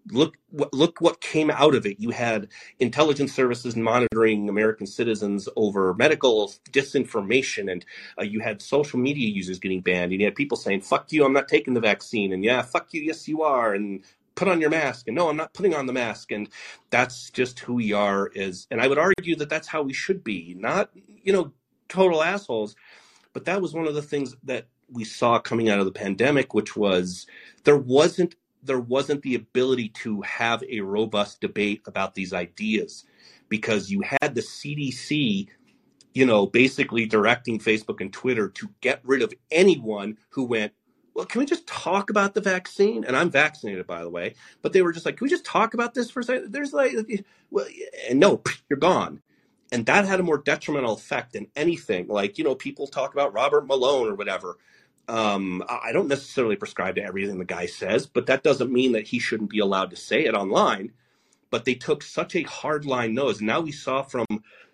[0.09, 2.01] look look what came out of it.
[2.01, 2.49] You had
[2.79, 7.85] intelligence services monitoring American citizens over medical disinformation, and
[8.19, 11.25] uh, you had social media users getting banned, and you had people saying "fuck you,
[11.25, 14.05] I'm not taking the vaccine," and "yeah, fuck you, yes you are," and
[14.35, 15.09] put on your mask.
[15.09, 16.33] And no i'm not putting on the mask.
[16.33, 16.49] And
[16.91, 20.25] that's just who we are is and i would argue that that's how we should
[20.25, 21.53] be not you know
[21.89, 22.75] total assholes.
[23.33, 26.53] But that was one of the things that we saw coming out of the pandemic
[26.53, 27.27] which was
[27.65, 33.05] there wasn't there wasn't the ability to have a robust debate about these ideas
[33.49, 35.49] because you had the CDC,
[36.15, 40.73] you know, basically directing Facebook and Twitter to get rid of anyone who went,
[41.21, 43.05] well, can we just talk about the vaccine?
[43.05, 44.37] And I'm vaccinated, by the way.
[44.63, 46.51] But they were just like, can we just talk about this for a second?
[46.51, 46.95] There's like,
[47.51, 47.67] well,
[48.09, 49.21] and no, you're gone.
[49.71, 52.09] And that had a more detrimental effect than anything.
[52.09, 54.57] Like, you know, people talk about Robert Malone or whatever.
[55.09, 59.09] Um, I don't necessarily prescribe to everything the guy says, but that doesn't mean that
[59.09, 60.93] he shouldn't be allowed to say it online.
[61.51, 63.43] But they took such a hard line nose.
[63.43, 64.25] Now we saw from,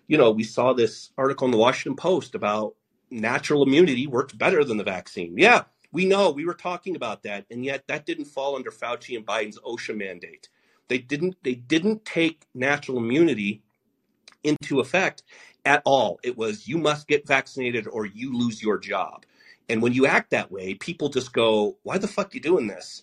[0.07, 2.75] you know, we saw this article in the Washington Post about
[3.11, 5.33] natural immunity works better than the vaccine.
[5.37, 5.63] Yeah,
[5.97, 9.25] we know we were talking about that, and yet that didn't fall under Fauci and
[9.25, 10.47] Biden's OSHA mandate.
[10.89, 11.37] They didn't.
[11.41, 13.63] They didn't take natural immunity
[14.43, 15.23] into effect
[15.65, 16.19] at all.
[16.21, 19.25] It was you must get vaccinated or you lose your job.
[19.69, 23.01] And when you act that way, people just go, why the fuck you doing this?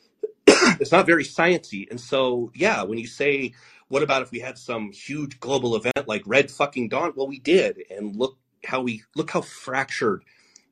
[0.46, 1.88] it's not very sciency.
[1.88, 3.54] And so, yeah, when you say,
[3.88, 7.14] what about if we had some huge global event like Red fucking Dawn?
[7.16, 7.78] Well, we did.
[7.90, 10.24] And look how we, look how fractured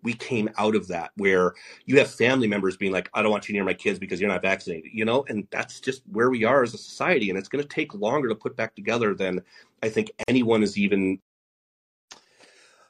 [0.03, 3.49] we came out of that, where you have family members being like, I don't want
[3.49, 5.25] you near my kids because you're not vaccinated, you know?
[5.29, 7.29] And that's just where we are as a society.
[7.29, 9.43] And it's going to take longer to put back together than
[9.83, 11.21] I think anyone is even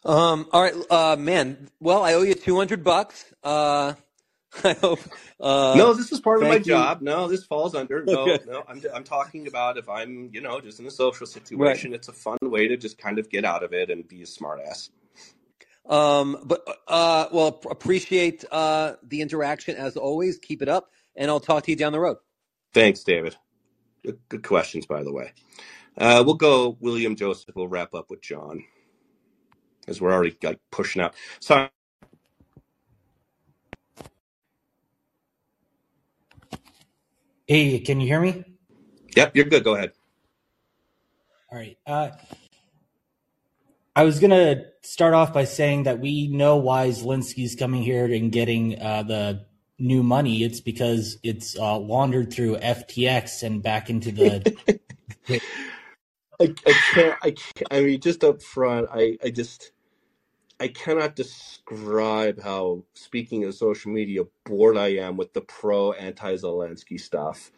[0.06, 1.68] um, all right, uh, man.
[1.80, 3.24] Well, I owe you two hundred bucks.
[3.42, 3.94] Uh,
[4.64, 5.00] I hope.
[5.40, 6.60] Uh, no, this is part of my you.
[6.60, 7.02] job.
[7.02, 8.04] No, this falls under.
[8.04, 8.44] No, okay.
[8.46, 8.62] no.
[8.68, 11.98] I'm I'm talking about if I'm you know just in a social situation, right.
[11.98, 14.26] it's a fun way to just kind of get out of it and be a
[14.26, 14.90] smartass.
[15.88, 20.38] Um, but uh, well, appreciate uh the interaction as always.
[20.38, 22.18] Keep it up, and I'll talk to you down the road.
[22.74, 23.36] Thanks, David.
[24.04, 25.32] Good, good questions, by the way.
[25.98, 27.54] Uh, we'll go William Joseph.
[27.56, 28.64] We'll wrap up with John
[29.88, 31.14] as we're already like pushing out.
[31.40, 31.68] Sorry.
[37.46, 38.44] Hey, can you hear me?
[39.16, 39.64] Yep, you're good.
[39.64, 39.92] Go ahead.
[41.50, 41.78] All right.
[41.86, 42.10] Uh,
[43.96, 48.32] I was gonna start off by saying that we know why Zelensky's coming here and
[48.32, 49.46] getting uh, the
[49.80, 50.44] new money.
[50.44, 54.46] It's because it's uh, laundered through FTX and back into the.
[56.40, 57.18] I, I can't.
[57.22, 57.68] I can't.
[57.72, 59.72] I mean, just up front, I, I just
[60.60, 66.34] I cannot describe how, speaking of social media, bored I am with the pro anti
[66.36, 67.52] Zelensky stuff.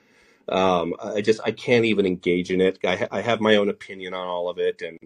[0.48, 2.78] Um, I just I can't even engage in it.
[2.84, 4.98] I, I have my own opinion on all of it, and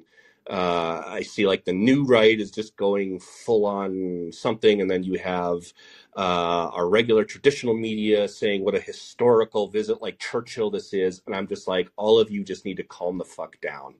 [0.48, 5.02] uh, I see like the new right is just going full on something, and then
[5.02, 5.72] you have
[6.16, 11.34] uh, our regular traditional media saying what a historical visit like Churchill this is, and
[11.34, 13.94] I'm just like, all of you just need to calm the fuck down.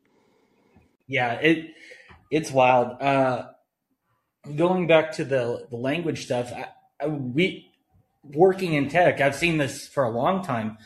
[1.06, 1.74] Yeah, it
[2.30, 3.00] it's wild.
[3.00, 3.48] Uh,
[4.56, 6.68] going back to the, the language stuff, I,
[7.00, 7.70] I, we
[8.24, 10.78] working in tech, I've seen this for a long time.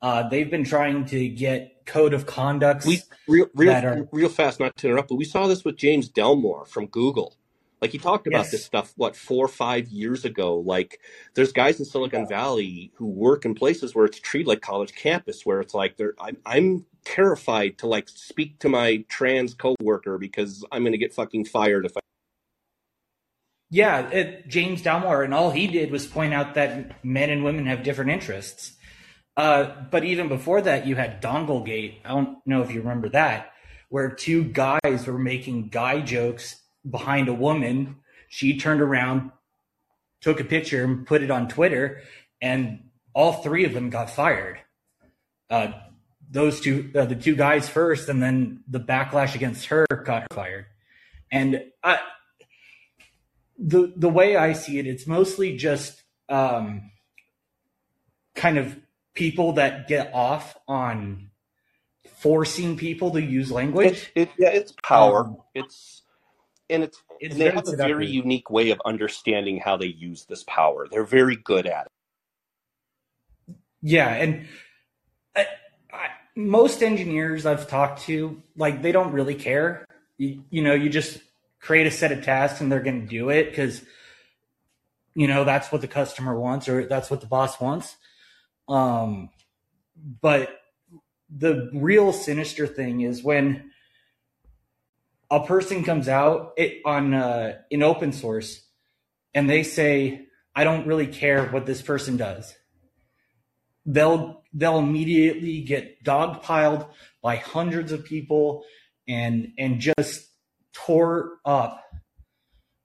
[0.00, 2.86] Uh, they've been trying to get code of conducts.
[2.86, 6.08] We real real, are, real fast, not to interrupt, but we saw this with James
[6.08, 7.36] Damore from Google.
[7.80, 8.50] Like he talked about yes.
[8.50, 10.56] this stuff what four or five years ago.
[10.56, 11.00] Like
[11.34, 12.28] there's guys in Silicon yeah.
[12.28, 16.14] Valley who work in places where it's treated like college campus, where it's like they're
[16.18, 21.12] I'm, I'm terrified to like speak to my trans coworker because I'm going to get
[21.12, 22.00] fucking fired if I
[23.70, 27.66] yeah, it, James Damore, and all he did was point out that men and women
[27.66, 28.76] have different interests.
[29.36, 31.98] Uh, but even before that, you had Donglegate.
[32.04, 33.52] I don't know if you remember that,
[33.88, 37.96] where two guys were making guy jokes behind a woman.
[38.28, 39.32] She turned around,
[40.20, 42.02] took a picture, and put it on Twitter,
[42.40, 44.58] and all three of them got fired.
[45.50, 45.72] Uh,
[46.30, 50.66] those two, uh, the two guys first, and then the backlash against her got fired.
[51.30, 51.98] And I,
[53.58, 56.90] the the way I see it, it's mostly just um,
[58.34, 58.76] kind of
[59.14, 61.30] people that get off on
[62.16, 64.10] forcing people to use language.
[64.14, 65.26] It, it, yeah, it's power.
[65.26, 66.02] Um, it's
[66.70, 70.24] and it's, It's and they have a very unique way of understanding how they use
[70.24, 70.88] this power.
[70.90, 73.56] They're very good at it.
[73.82, 74.46] Yeah, and
[75.36, 75.46] I,
[75.92, 79.86] I, most engineers I've talked to, like they don't really care.
[80.16, 81.20] You, you know, you just
[81.60, 83.82] create a set of tasks and they're going to do it because
[85.14, 87.96] you know that's what the customer wants or that's what the boss wants.
[88.68, 89.30] Um,
[90.20, 90.60] but
[91.28, 93.70] the real sinister thing is when
[95.30, 98.64] a person comes out it, on uh, in open source
[99.34, 102.54] and they say, "I don't really care what this person does."
[103.86, 106.88] they'll they'll immediately get dogpiled
[107.22, 108.64] by hundreds of people
[109.06, 110.28] and and just
[110.72, 111.82] tore up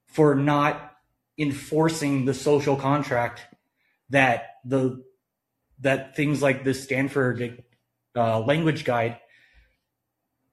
[0.06, 0.94] for not
[1.38, 3.42] enforcing the social contract
[4.10, 5.04] that the
[5.82, 7.64] that things like the Stanford
[8.16, 9.20] uh, language guide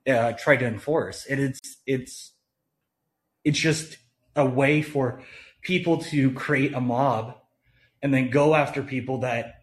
[0.06, 1.26] uh, try to enforce.
[1.26, 2.32] And it's it's
[3.44, 3.98] it's just
[4.34, 5.22] a way for
[5.62, 7.36] people to create a mob
[8.02, 9.56] and then go after people that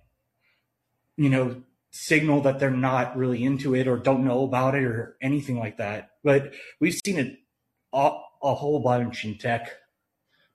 [1.18, 1.62] you know,
[1.92, 5.78] signal that they're not really into it or don't know about it or anything like
[5.78, 6.12] that.
[6.24, 7.38] But we've seen it
[7.94, 8.12] a,
[8.42, 9.72] a whole bunch in tech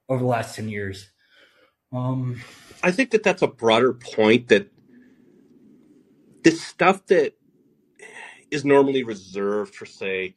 [0.09, 1.09] over the last 10 years.
[1.93, 2.41] Um,
[2.83, 4.71] I think that that's a broader point that
[6.43, 7.34] this stuff that
[8.51, 10.34] is normally reserved for, say,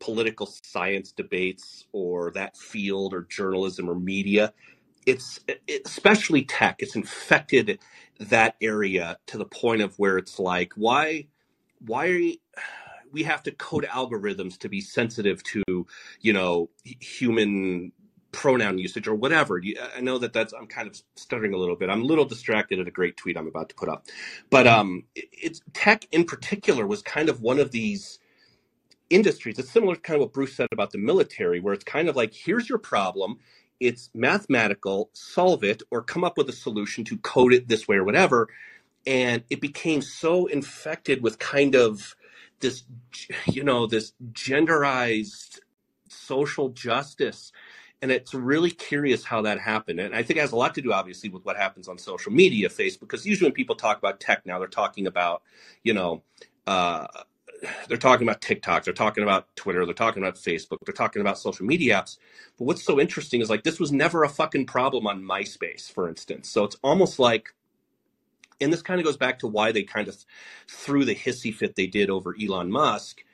[0.00, 4.52] political science debates or that field or journalism or media,
[5.06, 7.78] it's it, especially tech, it's infected
[8.20, 11.26] that area to the point of where it's like, why,
[11.80, 12.36] why are you,
[13.12, 15.62] we have to code algorithms to be sensitive to,
[16.20, 17.92] you know, human
[18.38, 19.60] pronoun usage or whatever.
[19.96, 21.90] I know that that's I'm kind of stuttering a little bit.
[21.90, 24.06] I'm a little distracted at a great tweet I'm about to put up,
[24.50, 28.20] but um, it- it's tech in particular was kind of one of these
[29.10, 29.58] industries.
[29.58, 32.16] It's similar to kind of what Bruce said about the military, where it's kind of
[32.16, 33.38] like here's your problem.
[33.80, 37.96] It's mathematical, solve it, or come up with a solution to code it this way
[37.96, 38.48] or whatever.
[39.06, 42.16] And it became so infected with kind of
[42.60, 42.84] this,
[43.46, 45.60] you know, this genderized
[46.08, 47.52] social justice.
[48.00, 49.98] And it's really curious how that happened.
[49.98, 52.30] And I think it has a lot to do, obviously, with what happens on social
[52.30, 55.42] media, Facebook, because usually when people talk about tech now, they're talking about,
[55.82, 56.22] you know,
[56.66, 57.08] uh,
[57.88, 61.38] they're talking about TikTok, they're talking about Twitter, they're talking about Facebook, they're talking about
[61.38, 62.18] social media apps.
[62.56, 66.08] But what's so interesting is like this was never a fucking problem on MySpace, for
[66.08, 66.48] instance.
[66.48, 67.54] So it's almost like,
[68.60, 70.16] and this kind of goes back to why they kind of
[70.68, 73.24] threw the hissy fit they did over Elon Musk,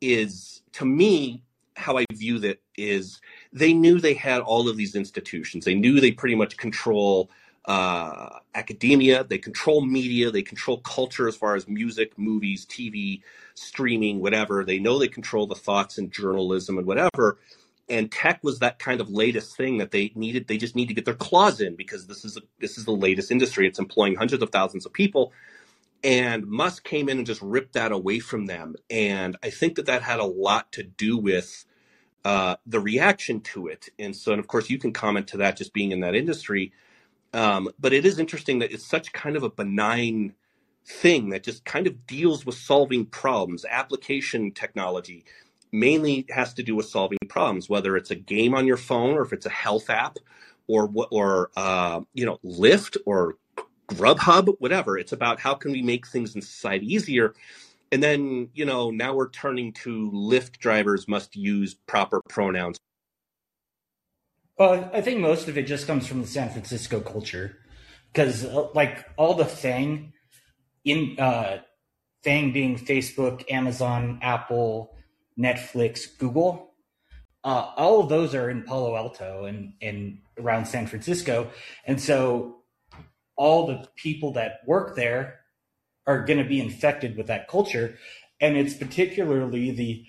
[0.00, 1.42] is to me,
[1.74, 3.20] how I view that is
[3.52, 5.64] they knew they had all of these institutions.
[5.64, 7.30] They knew they pretty much control
[7.64, 13.22] uh, academia, they control media, they control culture as far as music, movies, TV,
[13.54, 14.64] streaming, whatever.
[14.64, 17.38] They know they control the thoughts and journalism and whatever.
[17.88, 20.48] And tech was that kind of latest thing that they needed.
[20.48, 23.30] They just need to get their claws in because this is this is the latest
[23.30, 23.66] industry.
[23.66, 25.32] It's employing hundreds of thousands of people.
[26.02, 28.74] And Musk came in and just ripped that away from them.
[28.90, 31.64] And I think that that had a lot to do with
[32.24, 33.88] uh, the reaction to it.
[33.98, 36.72] And so, and of course, you can comment to that just being in that industry.
[37.34, 40.34] Um, but it is interesting that it's such kind of a benign
[40.86, 43.64] thing that just kind of deals with solving problems.
[43.68, 45.24] Application technology
[45.72, 49.22] mainly has to do with solving problems, whether it's a game on your phone or
[49.22, 50.18] if it's a health app
[50.68, 53.36] or or uh, you know Lyft or
[53.88, 54.98] Grubhub, whatever.
[54.98, 57.34] It's about how can we make things in society easier.
[57.92, 62.78] And then, you know, now we're turning to Lyft drivers must use proper pronouns.
[64.58, 67.58] well, I think most of it just comes from the San Francisco culture
[68.10, 70.14] because, uh, like, all the thing
[70.84, 71.58] in uh,
[72.24, 74.96] FAANG being Facebook, Amazon, Apple,
[75.38, 76.72] Netflix, Google,
[77.44, 81.50] uh, all of those are in Palo Alto and, and around San Francisco.
[81.84, 82.62] And so
[83.36, 85.41] all the people that work there
[86.06, 87.96] are going to be infected with that culture.
[88.40, 90.04] And it's particularly the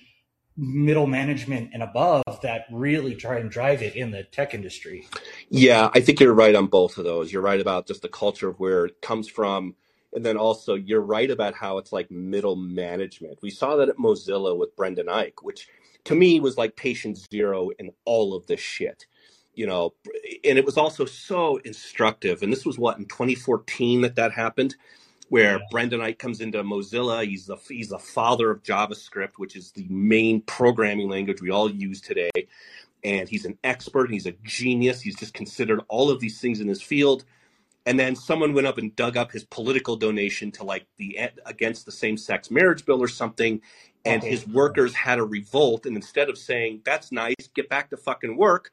[0.56, 5.08] middle management and above that really try and drive it in the tech industry.
[5.50, 7.32] Yeah, I think you're right on both of those.
[7.32, 9.76] You're right about just the culture of where it comes from.
[10.14, 13.40] And then also, you're right about how it's like middle management.
[13.42, 15.68] We saw that at Mozilla with Brendan Eich, which
[16.04, 19.08] to me was like patient zero in all of this shit.
[19.56, 19.94] You know,
[20.44, 22.42] and it was also so instructive.
[22.44, 24.76] And this was what in 2014 that that happened,
[25.30, 25.60] where.
[25.72, 27.26] Brendan Eich comes into Mozilla.
[27.26, 31.70] He's the he's the father of JavaScript, which is the main programming language we all
[31.70, 32.32] use today.
[33.04, 34.10] And he's an expert.
[34.10, 35.02] He's a genius.
[35.02, 37.26] He's just considered all of these things in his field
[37.86, 41.86] and then someone went up and dug up his political donation to like the against
[41.86, 43.62] the same sex marriage bill or something
[44.06, 44.30] and okay.
[44.30, 48.38] his workers had a revolt and instead of saying that's nice get back to fucking
[48.38, 48.72] work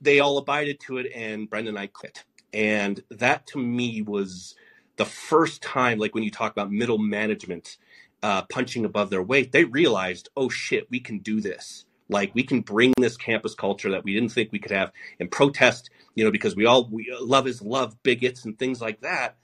[0.00, 4.54] they all abided to it and Brendan Eich quit and that to me was
[4.98, 7.78] the first time like when you talk about middle management
[8.22, 12.42] uh, punching above their weight they realized oh shit we can do this like we
[12.42, 16.24] can bring this campus culture that we didn't think we could have and protest you
[16.24, 19.36] know because we all we love is love bigots and things like that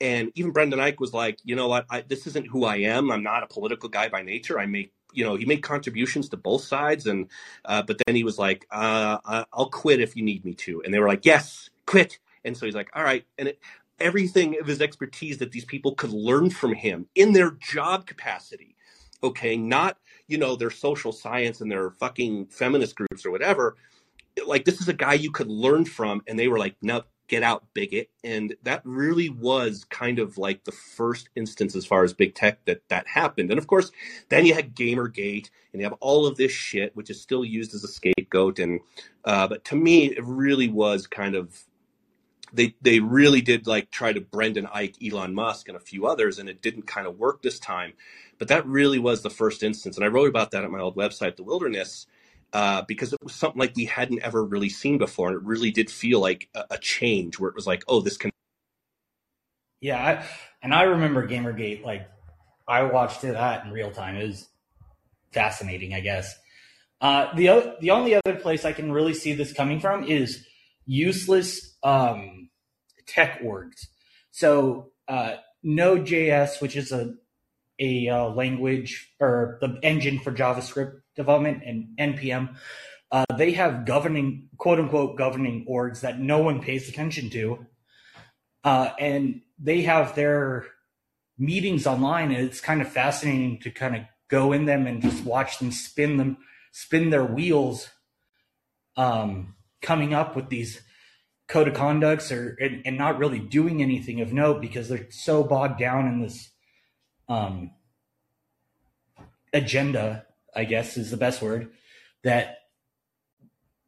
[0.00, 3.10] and even Brendan Eich was like, you know what, I, this isn't who I am.
[3.10, 4.58] I'm not a political guy by nature.
[4.58, 7.28] I make, you know, he made contributions to both sides, and
[7.64, 10.92] uh, but then he was like, uh, I'll quit if you need me to, and
[10.92, 12.18] they were like, yes, quit.
[12.44, 13.58] And so he's like, all right, and it,
[14.00, 18.76] everything of his expertise that these people could learn from him in their job capacity,
[19.22, 23.76] okay, not you know their social science and their fucking feminist groups or whatever.
[24.46, 27.42] Like this is a guy you could learn from, and they were like, no, get
[27.42, 28.10] out bigot.
[28.22, 32.64] And that really was kind of like the first instance as far as big tech
[32.66, 33.50] that that happened.
[33.50, 33.90] And of course
[34.28, 37.74] then you had gamergate and you have all of this shit which is still used
[37.74, 38.58] as a scapegoat.
[38.58, 38.80] And
[39.24, 41.64] uh, but to me it really was kind of
[42.54, 46.38] they they really did like try to Brendan Eich, Elon Musk, and a few others,
[46.38, 47.92] and it didn't kind of work this time.
[48.38, 50.96] But that really was the first instance, and I wrote about that at my old
[50.96, 52.06] website, The Wilderness,
[52.52, 55.70] uh, because it was something like we hadn't ever really seen before, and it really
[55.70, 58.30] did feel like a, a change where it was like, oh, this can.
[59.80, 60.24] Yeah, I,
[60.62, 61.84] and I remember GamerGate.
[61.84, 62.08] Like,
[62.66, 64.16] I watched it that in real time.
[64.16, 64.48] It was
[65.32, 66.34] fascinating, I guess.
[67.00, 70.46] Uh, the the only other place I can really see this coming from is
[70.86, 72.50] useless um,
[73.06, 73.86] tech orgs.
[74.30, 77.14] So uh, Node.js, which is a
[77.80, 82.56] a uh, language or the engine for JavaScript development and npm
[83.10, 87.66] uh, they have governing quote unquote governing orgs that no one pays attention to
[88.64, 90.66] uh, and they have their
[91.38, 95.24] meetings online and it's kind of fascinating to kind of go in them and just
[95.24, 96.36] watch them spin them
[96.72, 97.88] spin their wheels
[98.96, 99.54] um,
[99.84, 100.82] coming up with these
[101.46, 105.44] code of conducts or and, and, not really doing anything of note because they're so
[105.44, 106.50] bogged down in this
[107.28, 107.70] um,
[109.52, 110.24] agenda
[110.54, 111.70] I guess is the best word,
[112.22, 112.58] that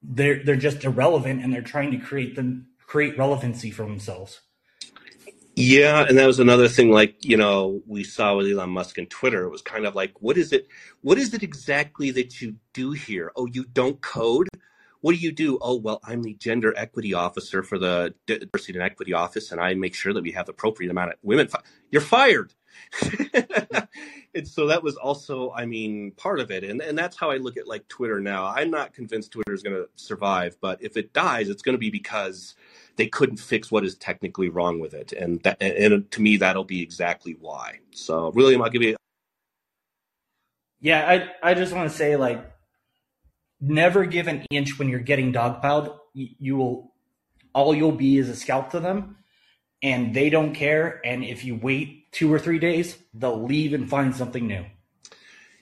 [0.03, 4.41] they're they're just irrelevant and they're trying to create them create relevancy for themselves.
[5.59, 9.09] Yeah, and that was another thing like, you know, we saw with Elon Musk and
[9.09, 9.45] Twitter.
[9.45, 10.69] It was kind of like, what is it
[11.03, 13.33] what is it exactly that you do here?
[13.37, 14.49] Oh, you don't code?
[15.07, 15.57] What do you do?
[15.63, 19.73] Oh, well, I'm the gender equity officer for the diversity and equity office, and I
[19.75, 21.49] make sure that we have the appropriate amount of women.
[21.93, 22.53] You're fired.
[24.35, 26.65] and so that was also, I mean, part of it.
[26.65, 28.47] And, and that's how I look at like Twitter now.
[28.47, 31.79] I'm not convinced Twitter is going to survive, but if it dies, it's going to
[31.79, 32.57] be because
[32.97, 35.13] they couldn't fix what is technically wrong with it.
[35.13, 37.79] And that, and to me, that'll be exactly why.
[37.93, 38.97] So William, I'll give you.
[40.81, 42.56] Yeah, I, I just want to say like,
[43.61, 45.97] never give an inch when you're getting dogpiled.
[46.15, 46.93] You, you will,
[47.53, 49.17] all you'll be is a scalp to them
[49.83, 51.01] and they don't care.
[51.05, 54.65] And if you wait two or three days, they'll leave and find something new.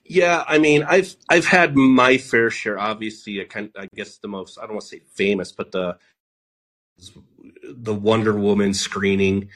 [0.05, 2.78] Yeah, I mean, I've I've had my fair share.
[2.78, 5.97] Obviously, I kind I guess the most I don't want to say famous, but the
[7.64, 9.49] the Wonder Woman screening,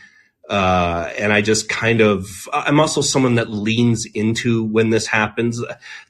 [0.49, 5.63] uh, and I just kind of I'm also someone that leans into when this happens.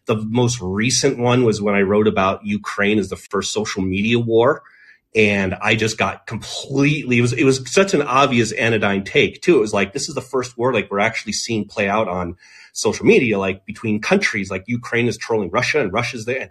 [0.06, 4.18] The most recent one was when I wrote about Ukraine as the first social media
[4.18, 4.62] war
[5.14, 9.56] and I just got completely it was it was such an obvious anodyne take too.
[9.56, 12.36] It was like this is the first war like we're actually seeing play out on
[12.72, 16.50] social media, like between countries, like Ukraine is trolling Russia and Russia's there.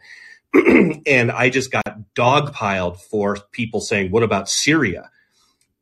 [0.53, 5.09] and I just got dogpiled for people saying, What about Syria?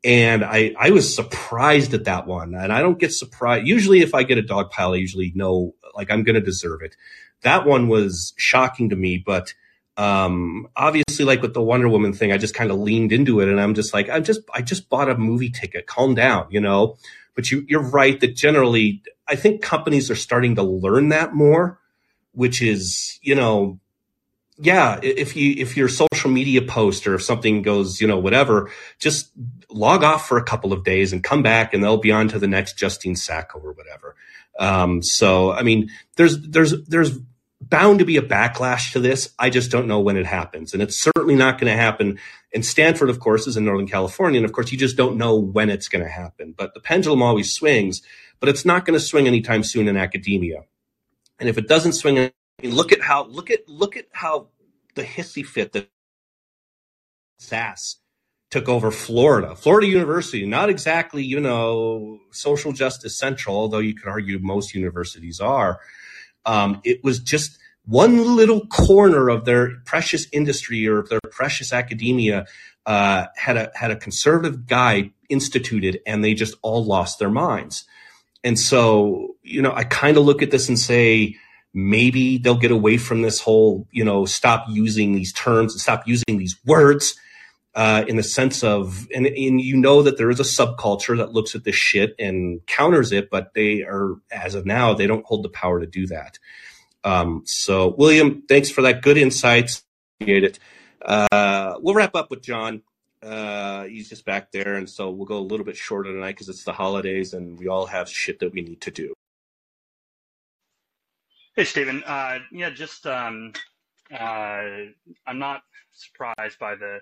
[0.05, 2.53] And I, I was surprised at that one.
[2.53, 3.67] And I don't get surprised.
[3.67, 6.81] Usually, if I get a dog pile, I usually know like I'm going to deserve
[6.83, 6.95] it.
[7.41, 9.53] That one was shocking to me, but
[9.97, 13.47] um obviously like with the wonder woman thing i just kind of leaned into it
[13.47, 16.59] and i'm just like i'm just i just bought a movie ticket calm down you
[16.59, 16.97] know
[17.33, 21.79] but you you're right that generally i think companies are starting to learn that more
[22.33, 23.79] which is you know
[24.57, 28.69] yeah if you if your social media post or if something goes you know whatever
[28.99, 29.31] just
[29.75, 32.39] log off for a couple of days and come back and they'll be on to
[32.39, 34.15] the next justine sacco or whatever
[34.59, 37.19] um so i mean there's there's there's
[37.61, 39.33] bound to be a backlash to this.
[39.39, 40.73] I just don't know when it happens.
[40.73, 42.19] And it's certainly not going to happen.
[42.53, 44.37] And Stanford, of course, is in Northern California.
[44.37, 46.53] And of course, you just don't know when it's going to happen.
[46.55, 48.01] But the pendulum always swings,
[48.39, 50.63] but it's not going to swing anytime soon in academia.
[51.39, 52.31] And if it doesn't swing, I
[52.61, 54.47] mean, look at how, look at, look at how
[54.95, 55.89] the hissy fit that
[57.39, 57.97] SAS
[58.55, 59.53] took over Florida.
[59.53, 65.41] Florida University, not exactly, you know, social justice central, although you could argue most universities
[65.41, 65.81] are.
[66.45, 72.45] Um, it was just one little corner of their precious industry or their precious academia
[72.85, 77.83] uh, had a had a conservative guy instituted, and they just all lost their minds.
[78.41, 81.35] And so, you know, I kind of look at this and say,
[81.73, 86.37] maybe they'll get away from this whole, you know, stop using these terms stop using
[86.37, 87.19] these words
[87.75, 91.33] uh, in the sense of, and, and you know that there is a subculture that
[91.33, 95.25] looks at this shit and counters it, but they are, as of now, they don't
[95.25, 96.39] hold the power to do that.
[97.03, 99.83] Um, so, William, thanks for that good insights.
[100.19, 100.59] Appreciate it.
[101.03, 102.81] Uh, we'll wrap up with John.
[103.21, 106.47] Uh, he's just back there, and so we'll go a little bit shorter tonight because
[106.47, 109.13] it's the holidays and we all have shit that we need to do.
[111.55, 112.03] Hey, Stephen.
[112.05, 113.53] Uh, yeah, just um,
[114.13, 114.63] uh,
[115.27, 116.99] I'm not surprised by the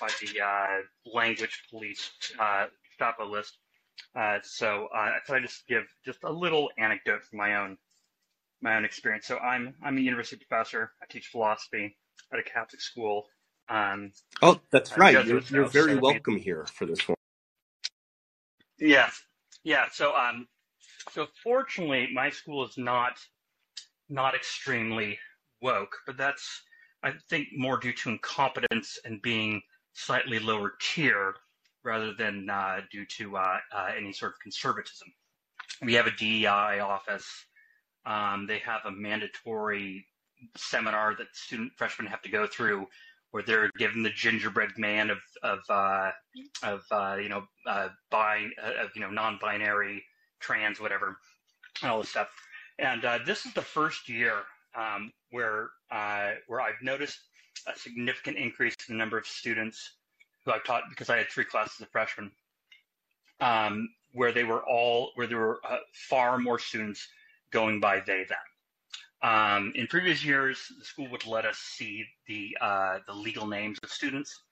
[0.00, 2.66] by the uh, language police uh,
[3.00, 3.58] FAPA list.
[4.16, 7.76] Uh, so uh, I thought I'd just give just a little anecdote from my own
[8.62, 9.26] my own experience.
[9.26, 10.92] So I'm I'm a university professor.
[11.02, 11.96] I teach philosophy
[12.32, 13.26] at a Catholic school.
[13.68, 14.12] Um,
[14.42, 15.24] oh, that's right.
[15.26, 17.16] You're, you're very welcome here for this one.
[18.78, 19.10] Yeah,
[19.62, 19.86] yeah.
[19.92, 20.48] So um,
[21.12, 23.18] so fortunately, my school is not
[24.08, 25.18] not extremely
[25.62, 26.62] woke, but that's
[27.02, 31.34] I think more due to incompetence and being slightly lower tier
[31.82, 35.08] rather than uh, due to uh, uh, any sort of conservatism.
[35.82, 37.26] We have a DEI office.
[38.04, 40.06] Um, they have a mandatory
[40.56, 42.86] seminar that student freshmen have to go through
[43.30, 46.10] where they're given the gingerbread man of of uh,
[46.62, 48.46] of uh, you know uh, bi
[48.80, 50.02] of you know non-binary
[50.40, 51.18] trans whatever
[51.82, 52.28] and all this stuff
[52.78, 54.32] and this is the first year
[54.74, 55.68] um, where
[56.46, 57.18] where I've noticed
[57.66, 59.92] a significant increase in the number of students
[60.44, 62.30] who I've taught because I had three classes of freshmen,
[63.40, 67.06] um, where they were all where there were uh, far more students
[67.50, 68.38] going by they them.
[69.22, 73.78] Um, in previous years, the school would let us see the uh, the legal names
[73.82, 74.42] of students,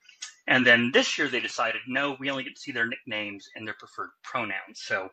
[0.47, 3.67] and then this year they decided no, we only get to see their nicknames and
[3.67, 4.81] their preferred pronouns.
[4.81, 5.09] So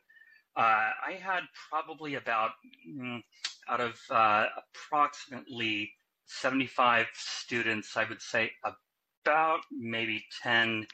[0.57, 2.51] uh, I had probably about
[2.89, 3.21] mm,
[3.67, 5.91] out of uh, approximately
[6.25, 10.87] 75 students, I would say about maybe 10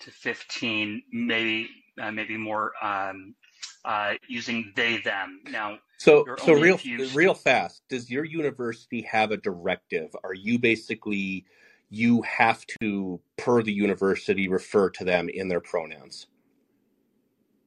[0.00, 1.68] to 15, maybe
[2.00, 3.34] uh, maybe more um,
[3.84, 5.40] uh, using they them.
[5.50, 6.80] Now, so so real
[7.14, 7.82] real fast.
[7.88, 10.16] Does your university have a directive?
[10.24, 11.44] Are you basically
[11.90, 16.28] you have to, per the university, refer to them in their pronouns?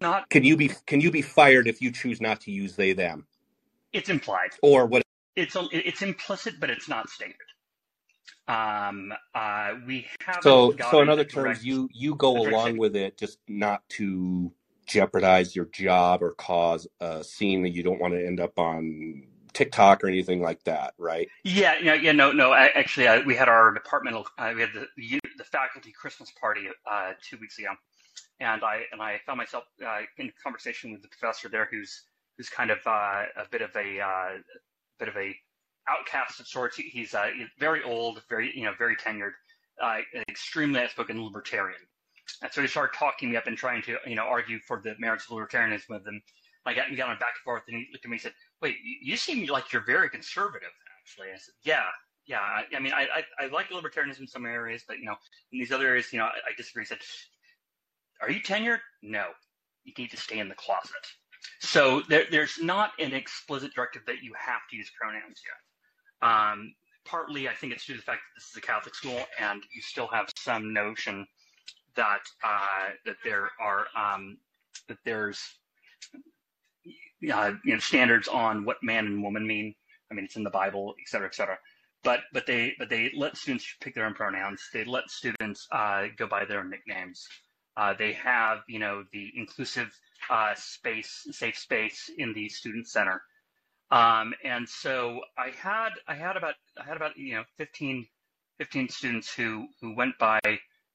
[0.03, 0.29] not.
[0.29, 3.25] Can you be can you be fired if you choose not to use they them?
[3.91, 4.51] It's implied.
[4.61, 5.01] Or what?
[5.35, 7.35] It's it's implicit, but it's not stated.
[8.47, 13.17] Um, uh, we have so so in other terms, you you go along with it
[13.17, 14.51] just not to
[14.85, 19.23] jeopardize your job or cause a scene that you don't want to end up on
[19.53, 21.29] TikTok or anything like that, right?
[21.43, 22.11] Yeah, yeah, yeah.
[22.11, 22.51] No, no.
[22.51, 24.87] I, actually, uh, we had our departmental, uh, we had the
[25.37, 27.69] the faculty Christmas party uh, two weeks ago,
[28.39, 32.03] and I and I found myself uh, in conversation with the professor there, who's
[32.37, 34.37] who's kind of uh, a bit of a uh,
[34.99, 35.35] bit of a
[35.89, 36.77] outcast of sorts.
[36.77, 37.29] He, he's, uh,
[37.59, 39.31] very old, very you know very tenured,
[39.81, 39.99] uh,
[40.29, 41.79] extremely outspoken libertarian.
[42.41, 44.95] And so he started talking me up and trying to you know argue for the
[44.99, 46.21] merits of libertarianism with him.
[46.65, 48.33] I got, we got on back and forth, and he looked at me and said,
[48.61, 50.69] "Wait, you seem like you're very conservative."
[51.01, 51.85] Actually, I said, "Yeah."
[52.25, 55.17] Yeah, I, I mean, I, I, I like libertarianism in some areas, but you know,
[55.51, 56.83] in these other areas, you know, I, I disagree.
[56.83, 56.99] He said,
[58.23, 58.79] are you tenured?
[59.01, 59.25] No.
[59.83, 61.05] You need to stay in the closet.
[61.59, 66.29] So there, there's not an explicit directive that you have to use pronouns yet.
[66.29, 66.73] Um,
[67.05, 69.63] partly, I think it's due to the fact that this is a Catholic school and
[69.73, 71.25] you still have some notion
[71.95, 74.37] that uh, that there are um,
[74.87, 75.39] that there's
[77.31, 79.75] uh, you know standards on what man and woman mean.
[80.11, 81.57] I mean, it's in the Bible, et cetera, et cetera.
[82.03, 84.61] But but they but they let students pick their own pronouns.
[84.73, 87.27] They let students uh, go by their nicknames.
[87.75, 89.89] Uh, they have, you know, the inclusive
[90.29, 93.21] uh, space, safe space in the student center.
[93.91, 98.07] Um, and so I had, I had about, I had about, you know, 15,
[98.57, 100.39] 15 students who, who went by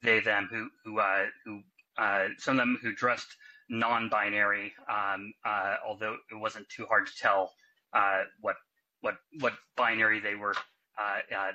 [0.03, 1.61] they, them, who, who, uh, who,
[1.97, 3.29] uh, some of them who dressed
[3.69, 7.53] non-binary, um, uh, although it wasn't too hard to tell
[7.93, 8.57] uh, what,
[9.01, 10.55] what, what binary they were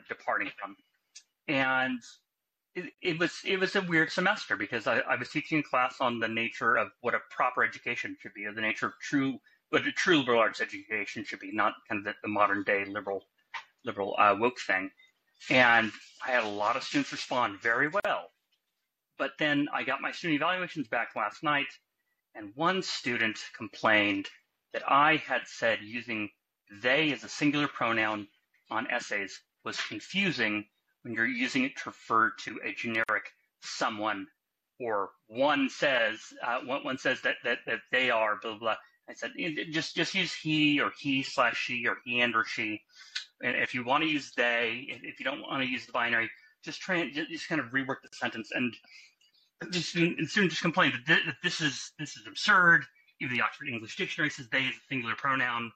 [0.07, 0.75] departing from.
[1.47, 1.99] And
[2.75, 6.19] it, was it was a weird semester because I, I was teaching a class on
[6.19, 9.39] the nature of what a proper education should be, or the nature of true
[9.69, 12.85] what a true liberal arts education should be, not kind of the, the modern day
[12.85, 13.23] liberal
[13.85, 14.89] liberal uh, woke thing.
[15.49, 15.91] And
[16.25, 18.31] I had a lot of students respond very well,
[19.17, 21.67] but then I got my student evaluations back last night,
[22.33, 24.29] and one student complained
[24.73, 26.29] that I had said using
[26.81, 28.27] they as a singular pronoun
[28.71, 30.65] on essays was confusing
[31.03, 33.31] when you're using it to refer to a generic
[33.61, 34.27] someone
[34.79, 38.75] or one says uh, one, one says that, that that they are blah blah.
[39.09, 39.31] I said
[39.71, 42.81] just just use he or he slash she or he and or she.
[43.43, 46.29] And if you want to use they, if you don't want to use the binary,
[46.63, 48.51] just try and just kind of rework the sentence.
[48.53, 48.73] And
[49.71, 52.85] the student, student just complained that, that this is this is absurd.
[53.21, 55.71] Even the Oxford English Dictionary says they is a singular pronoun.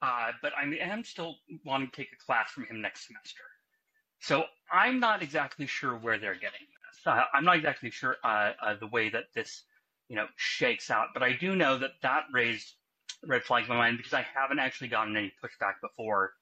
[0.00, 3.42] Uh, but I am still wanting to take a class from him next semester.
[4.20, 7.06] So I'm not exactly sure where they're getting this.
[7.06, 9.62] Uh, I'm not exactly sure uh, uh, the way that this,
[10.08, 11.08] you know, shakes out.
[11.14, 12.74] But I do know that that raised
[13.26, 16.32] red flags in my mind because I haven't actually gotten any pushback before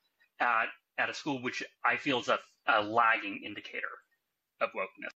[0.41, 0.67] at
[0.99, 3.87] at a school which I feel is a, a lagging indicator
[4.61, 5.11] of wokeness.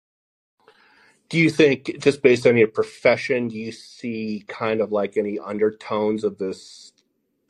[1.28, 5.38] Do you think, just based on your profession, do you see kind of like any
[5.38, 6.90] undertones of this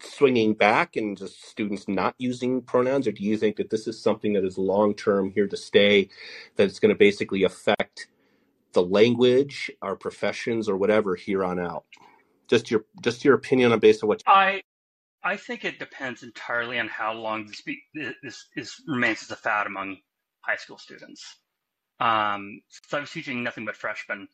[0.00, 4.00] swinging back and just students not using pronouns, or do you think that this is
[4.00, 6.08] something that is long term here to stay,
[6.56, 8.08] that it's going to basically affect
[8.72, 11.84] the language, our professions, or whatever here on out?
[12.48, 14.62] Just your just your opinion on based on what I
[15.22, 17.82] I think it depends entirely on how long this be,
[18.22, 19.98] this, this remains as a fad among
[20.40, 21.36] high school students.
[22.00, 24.28] Um, since I was teaching nothing but freshmen,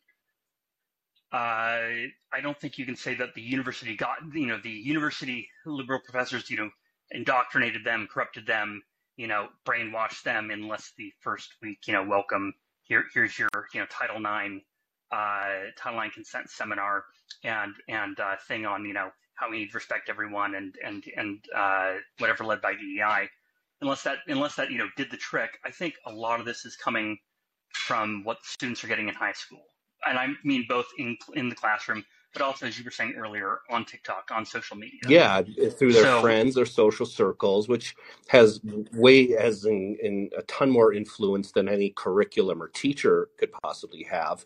[1.37, 6.01] I don't think you can say that the university got, you know, the university liberal
[6.05, 6.71] professors, you know,
[7.11, 8.83] indoctrinated them, corrupted them,
[9.17, 13.81] you know, brainwashed them unless the first week, you know, welcome, here, here's your, you
[13.81, 14.63] know, Title IX,
[15.11, 17.05] uh, Title IX consent seminar
[17.43, 21.05] and, and, uh, thing on, you know, how we need to respect everyone and, and,
[21.17, 23.29] and, uh, whatever led by DEI.
[23.81, 26.65] Unless that, unless that, you know, did the trick, I think a lot of this
[26.65, 27.19] is coming
[27.73, 29.65] from what students are getting in high school
[30.07, 33.61] and I mean both in in the classroom, but also as you were saying earlier
[33.71, 35.01] on TikTok, on social media.
[35.09, 37.95] Yeah, through their so, friends, their social circles, which
[38.29, 38.61] has
[38.93, 44.03] way has in, in a ton more influence than any curriculum or teacher could possibly
[44.05, 44.45] have.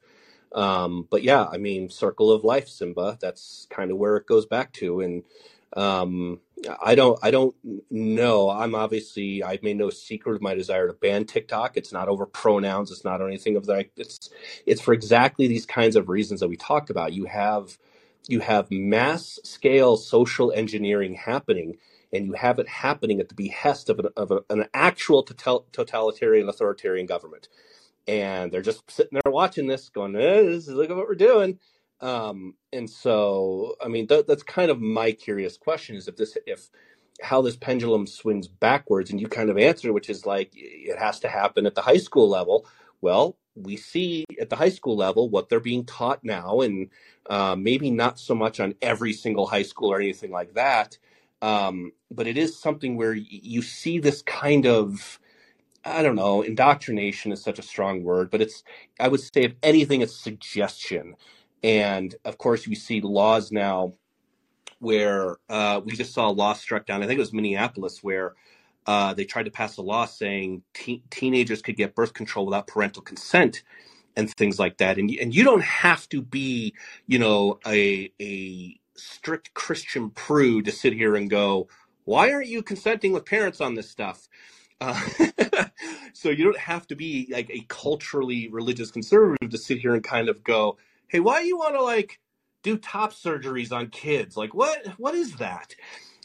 [0.52, 3.18] Um, but yeah, I mean, circle of life, Simba.
[3.20, 5.22] That's kind of where it goes back to, and
[5.76, 6.40] um,
[6.82, 7.54] I don't I don't
[7.90, 8.50] know.
[8.50, 11.76] I'm obviously I've made no secret of my desire to ban TikTok.
[11.76, 12.90] It's not over pronouns.
[12.90, 13.88] It's not anything of that.
[13.96, 14.30] It's
[14.66, 17.12] it's for exactly these kinds of reasons that we talked about.
[17.12, 17.78] You have
[18.28, 21.76] you have mass scale social engineering happening,
[22.12, 25.22] and you have it happening at the behest of an, of a, an actual
[25.72, 27.48] totalitarian authoritarian government.
[28.08, 31.14] And they're just sitting there watching this, going, eh, "This is look at what we're
[31.16, 31.58] doing."
[32.00, 36.38] Um, and so, I mean, that, that's kind of my curious question: is if this,
[36.46, 36.70] if
[37.22, 41.20] how this pendulum swings backwards, and you kind of answered, which is like it has
[41.20, 42.66] to happen at the high school level.
[43.00, 46.90] Well, we see at the high school level what they're being taught now, and
[47.30, 50.98] uh, maybe not so much on every single high school or anything like that.
[51.42, 55.16] Um, but it is something where you see this kind of
[55.84, 58.64] I don't know, indoctrination is such a strong word, but it's,
[59.00, 61.16] I would say, if anything, it's suggestion.
[61.62, 63.94] And of course, we see laws now
[64.80, 67.02] where uh, we just saw a law struck down.
[67.02, 68.34] I think it was Minneapolis where
[68.86, 72.66] uh, they tried to pass a law saying te- teenagers could get birth control without
[72.66, 73.62] parental consent
[74.16, 74.98] and things like that.
[74.98, 76.74] And and you don't have to be,
[77.06, 81.68] you know, a a strict Christian prude to sit here and go,
[82.04, 84.28] why aren't you consenting with parents on this stuff?
[84.80, 84.96] Uh,
[86.12, 90.04] so you don't have to be like a culturally religious conservative to sit here and
[90.04, 90.76] kind of go,
[91.08, 92.20] hey, why do you want to like
[92.62, 94.36] do top surgeries on kids?
[94.36, 95.74] Like, what what is that?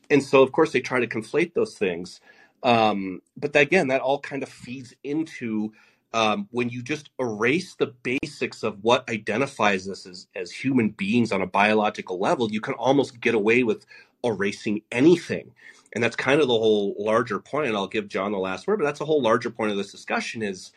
[0.10, 2.22] And so, of course, they try to conflate those things.
[2.64, 5.74] Um, but again, that all kind of feeds into
[6.14, 11.32] um, when you just erase the basics of what identifies us as, as human beings
[11.32, 13.86] on a biological level, you can almost get away with
[14.24, 15.52] erasing anything.
[15.94, 17.68] And that's kind of the whole larger point.
[17.68, 19.92] And I'll give John the last word, but that's a whole larger point of this
[19.92, 20.72] discussion is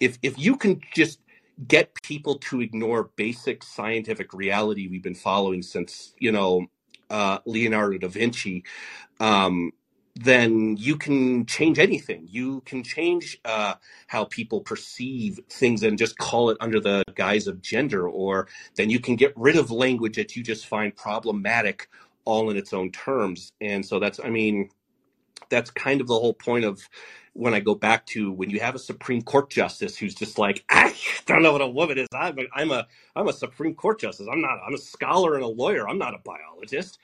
[0.00, 1.20] if if you can just
[1.66, 6.66] get people to ignore basic scientific reality we've been following since you know
[7.10, 8.64] uh, Leonardo da Vinci,
[9.18, 9.72] um,
[10.14, 12.26] then you can change anything.
[12.28, 13.74] You can change uh,
[14.06, 18.90] how people perceive things and just call it under the guise of gender, or then
[18.90, 21.88] you can get rid of language that you just find problematic
[22.24, 23.52] all in its own terms.
[23.60, 24.68] And so that's, I mean,
[25.48, 26.82] that's kind of the whole point of
[27.34, 30.64] when I go back to when you have a Supreme Court justice who's just like,
[30.70, 30.94] I
[31.26, 32.08] don't know what a woman is.
[32.14, 32.86] I'm a, I'm a,
[33.16, 34.26] I'm a Supreme Court justice.
[34.30, 35.88] I'm not, I'm a scholar and a lawyer.
[35.88, 36.98] I'm not a biologist.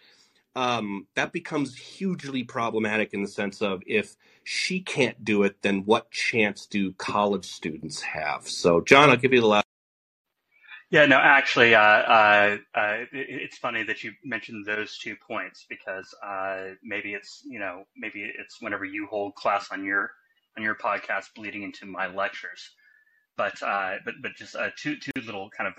[0.57, 5.83] Um, that becomes hugely problematic in the sense of if she can't do it, then
[5.85, 8.49] what chance do college students have?
[8.49, 9.67] So, John, I'll give you the last.
[10.91, 15.67] Yeah, no, actually, uh, uh, uh, it, it's funny that you mentioned those two points
[15.69, 20.13] because uh, maybe it's you know maybe it's whenever you hold class on your
[20.57, 22.71] on your podcast bleeding into my lectures,
[23.37, 25.75] but uh, but but just uh, two two little kind of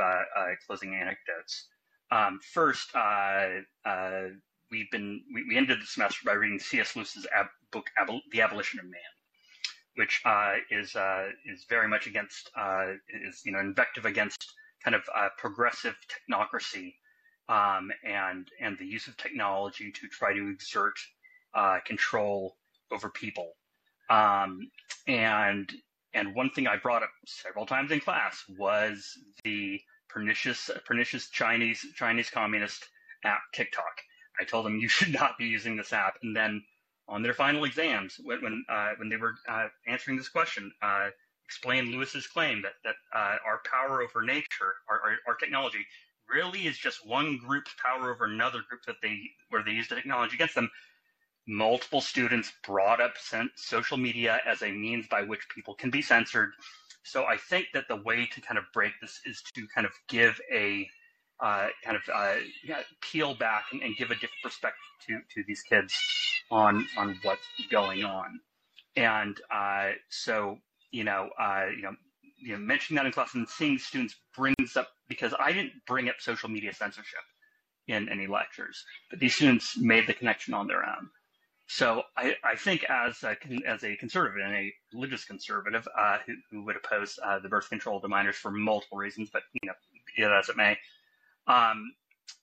[0.67, 1.67] closing anecdotes.
[2.11, 2.91] Um, first,
[4.69, 6.97] we've been we, we, ended the semester by reading C.S.
[6.97, 8.99] Lewis's ab- book Abol- The Abolition of Man,
[9.95, 10.21] which
[10.69, 10.97] is
[11.45, 12.51] is very much against
[13.09, 14.53] is you know invective against
[14.83, 16.95] kind of uh, progressive technocracy
[17.49, 20.95] um, and and the use of technology to try to exert
[21.53, 22.57] uh, control
[22.91, 23.53] over people.
[24.09, 24.69] Um,
[25.07, 25.71] and
[26.13, 29.79] and one thing I brought up several times in class was the
[30.09, 32.85] pernicious pernicious Chinese Chinese communist
[33.23, 34.01] app TikTok.
[34.39, 36.63] I told them you should not be using this app, and then
[37.09, 41.09] on their final exams, when when, uh, when they were uh, answering this question, uh,
[41.47, 45.85] explain Lewis's claim that that uh, our power over nature, our, our, our technology,
[46.29, 49.17] really is just one group's power over another group that they
[49.49, 50.69] where they use the technology against them.
[51.47, 53.13] Multiple students brought up
[53.55, 56.51] social media as a means by which people can be censored.
[57.03, 59.93] So I think that the way to kind of break this is to kind of
[60.09, 60.89] give a
[61.39, 65.43] uh, kind of uh, yeah, peel back and, and, give a different perspective to, to
[65.47, 65.93] these kids
[66.49, 68.39] on on what's going on.
[68.95, 70.57] And uh, so
[70.91, 71.95] you know, uh, you know,
[72.37, 76.09] you know, mentioning that in class and seeing students brings up because I didn't bring
[76.09, 77.23] up social media censorship
[77.87, 81.09] in any lectures, but these students made the connection on their own.
[81.67, 83.35] So I, I think as a,
[83.65, 87.69] as a conservative and a religious conservative uh, who, who, would oppose uh, the birth
[87.69, 90.77] control to minors for multiple reasons, but you know, as it may,
[91.47, 91.91] um,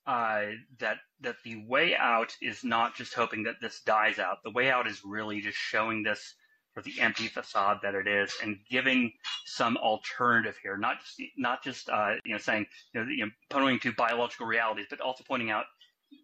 [0.05, 0.45] uh,
[0.79, 4.43] that that the way out is not just hoping that this dies out.
[4.43, 6.35] The way out is really just showing this
[6.75, 9.13] for the empty facade that it is and giving
[9.45, 13.31] some alternative here, not just not just uh, you know saying you know, you know
[13.49, 15.65] pointing to biological realities, but also pointing out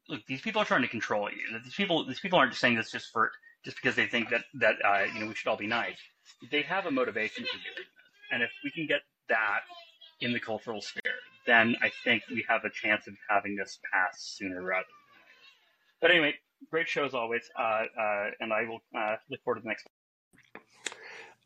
[0.10, 1.60] look these people are trying to control you.
[1.64, 3.32] These people these people aren't just saying this just for
[3.64, 5.98] just because they think that that uh, you know we should all be nice.
[6.52, 7.86] They have a motivation for doing this,
[8.32, 9.62] and if we can get that
[10.20, 11.16] in the cultural sphere,
[11.48, 16.02] then I think we have a chance of having this pass sooner rather than later.
[16.02, 16.34] But anyway,
[16.70, 19.88] great show as always, uh, uh and I will uh, look forward to the next.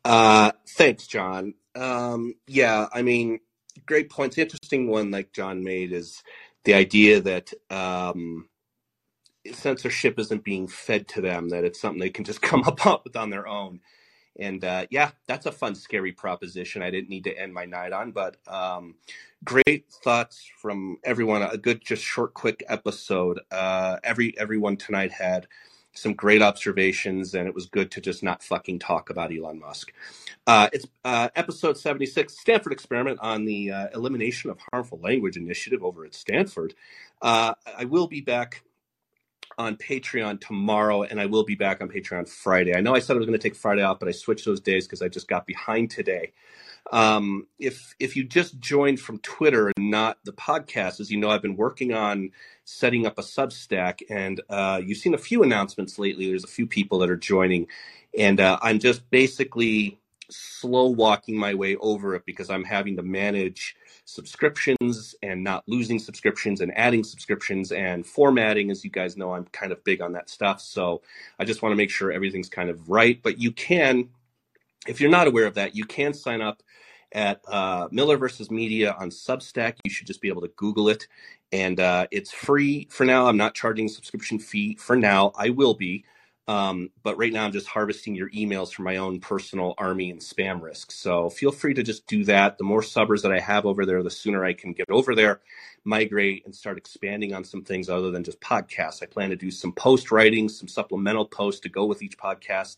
[0.06, 1.56] Uh, thanks, John.
[1.76, 3.42] Um, yeah, I mean,
[3.88, 4.38] great points.
[4.38, 6.24] The interesting one, like John made, is
[6.66, 8.50] the idea that um,
[9.54, 13.18] censorship isn't being fed to them; that it's something they can just come up with
[13.18, 13.82] on their own.
[14.40, 16.84] And uh, yeah, that's a fun, scary proposition.
[16.84, 18.96] I didn't need to end my night on, but um,
[19.46, 21.44] great thoughts from everyone.
[21.44, 23.42] A good, just short, quick episode.
[23.52, 25.48] Uh, every everyone tonight had
[25.96, 29.94] some great observations, and it was good to just not fucking talk about Elon Musk.
[30.46, 35.84] Uh, it's uh, episode 76, Stanford experiment on the uh, elimination of harmful language initiative
[35.84, 36.76] over at Stanford.
[37.22, 38.62] Uh, I will be back
[39.58, 42.76] on Patreon tomorrow, and I will be back on Patreon Friday.
[42.76, 44.60] I know I said I was going to take Friday off, but I switched those
[44.60, 46.34] days because I just got behind today.
[46.92, 51.30] Um, if if you just joined from Twitter and not the podcast, as you know,
[51.30, 52.32] I've been working on
[52.66, 56.28] setting up a Substack, and uh, you've seen a few announcements lately.
[56.28, 57.68] There's a few people that are joining,
[58.18, 59.98] and uh, I'm just basically
[60.30, 63.76] slow walking my way over it because I'm having to manage
[64.06, 68.72] subscriptions and not losing subscriptions and adding subscriptions and formatting.
[68.72, 70.62] As you guys know, I'm kind of big on that stuff.
[70.62, 71.02] So
[71.40, 73.20] I just want to make sure everything's kind of right.
[73.22, 74.10] But you can,
[74.88, 76.64] if you're not aware of that, you can sign up
[77.12, 79.76] at uh, Miller versus Media on Substack.
[79.84, 81.08] You should just be able to Google it,
[81.52, 83.28] and uh, it's free for now.
[83.28, 85.32] I'm not charging a subscription fee for now.
[85.38, 86.06] I will be,
[86.48, 90.20] um, but right now I'm just harvesting your emails for my own personal army and
[90.20, 90.92] spam risk.
[90.92, 92.58] So feel free to just do that.
[92.58, 95.42] The more subbers that I have over there, the sooner I can get over there,
[95.84, 99.02] migrate, and start expanding on some things other than just podcasts.
[99.02, 102.78] I plan to do some post writing, some supplemental posts to go with each podcast.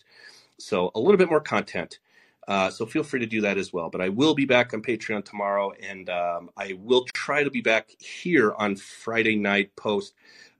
[0.60, 2.00] So a little bit more content.
[2.48, 3.90] Uh, so feel free to do that as well.
[3.90, 7.62] But I will be back on Patreon tomorrow, and um, I will try to be
[7.62, 10.14] back here on Friday night post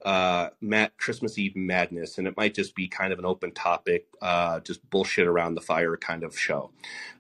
[0.06, 4.06] uh, Matt Christmas Eve madness, and it might just be kind of an open topic,
[4.22, 6.72] uh, just bullshit around the fire kind of show.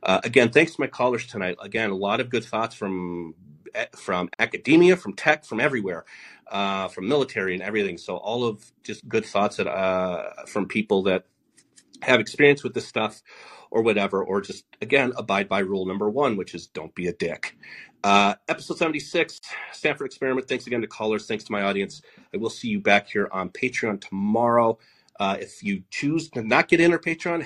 [0.03, 1.57] Uh, again, thanks to my callers tonight.
[1.61, 3.35] Again, a lot of good thoughts from
[3.73, 6.05] eh, from academia, from tech, from everywhere.
[6.49, 7.97] Uh, from military and everything.
[7.97, 11.25] So all of just good thoughts that from people that
[12.01, 13.21] have experience with this stuff
[13.71, 17.13] or whatever, or just again abide by rule number one, which is don't be a
[17.13, 17.57] dick.
[18.03, 19.41] Uh, episode 76,
[19.73, 20.47] Stanford Experiment.
[20.47, 21.27] Thanks again to callers.
[21.27, 22.01] Thanks to my audience.
[22.33, 24.79] I will see you back here on Patreon tomorrow.
[25.19, 27.43] Uh, if you choose to not get in our Patreon,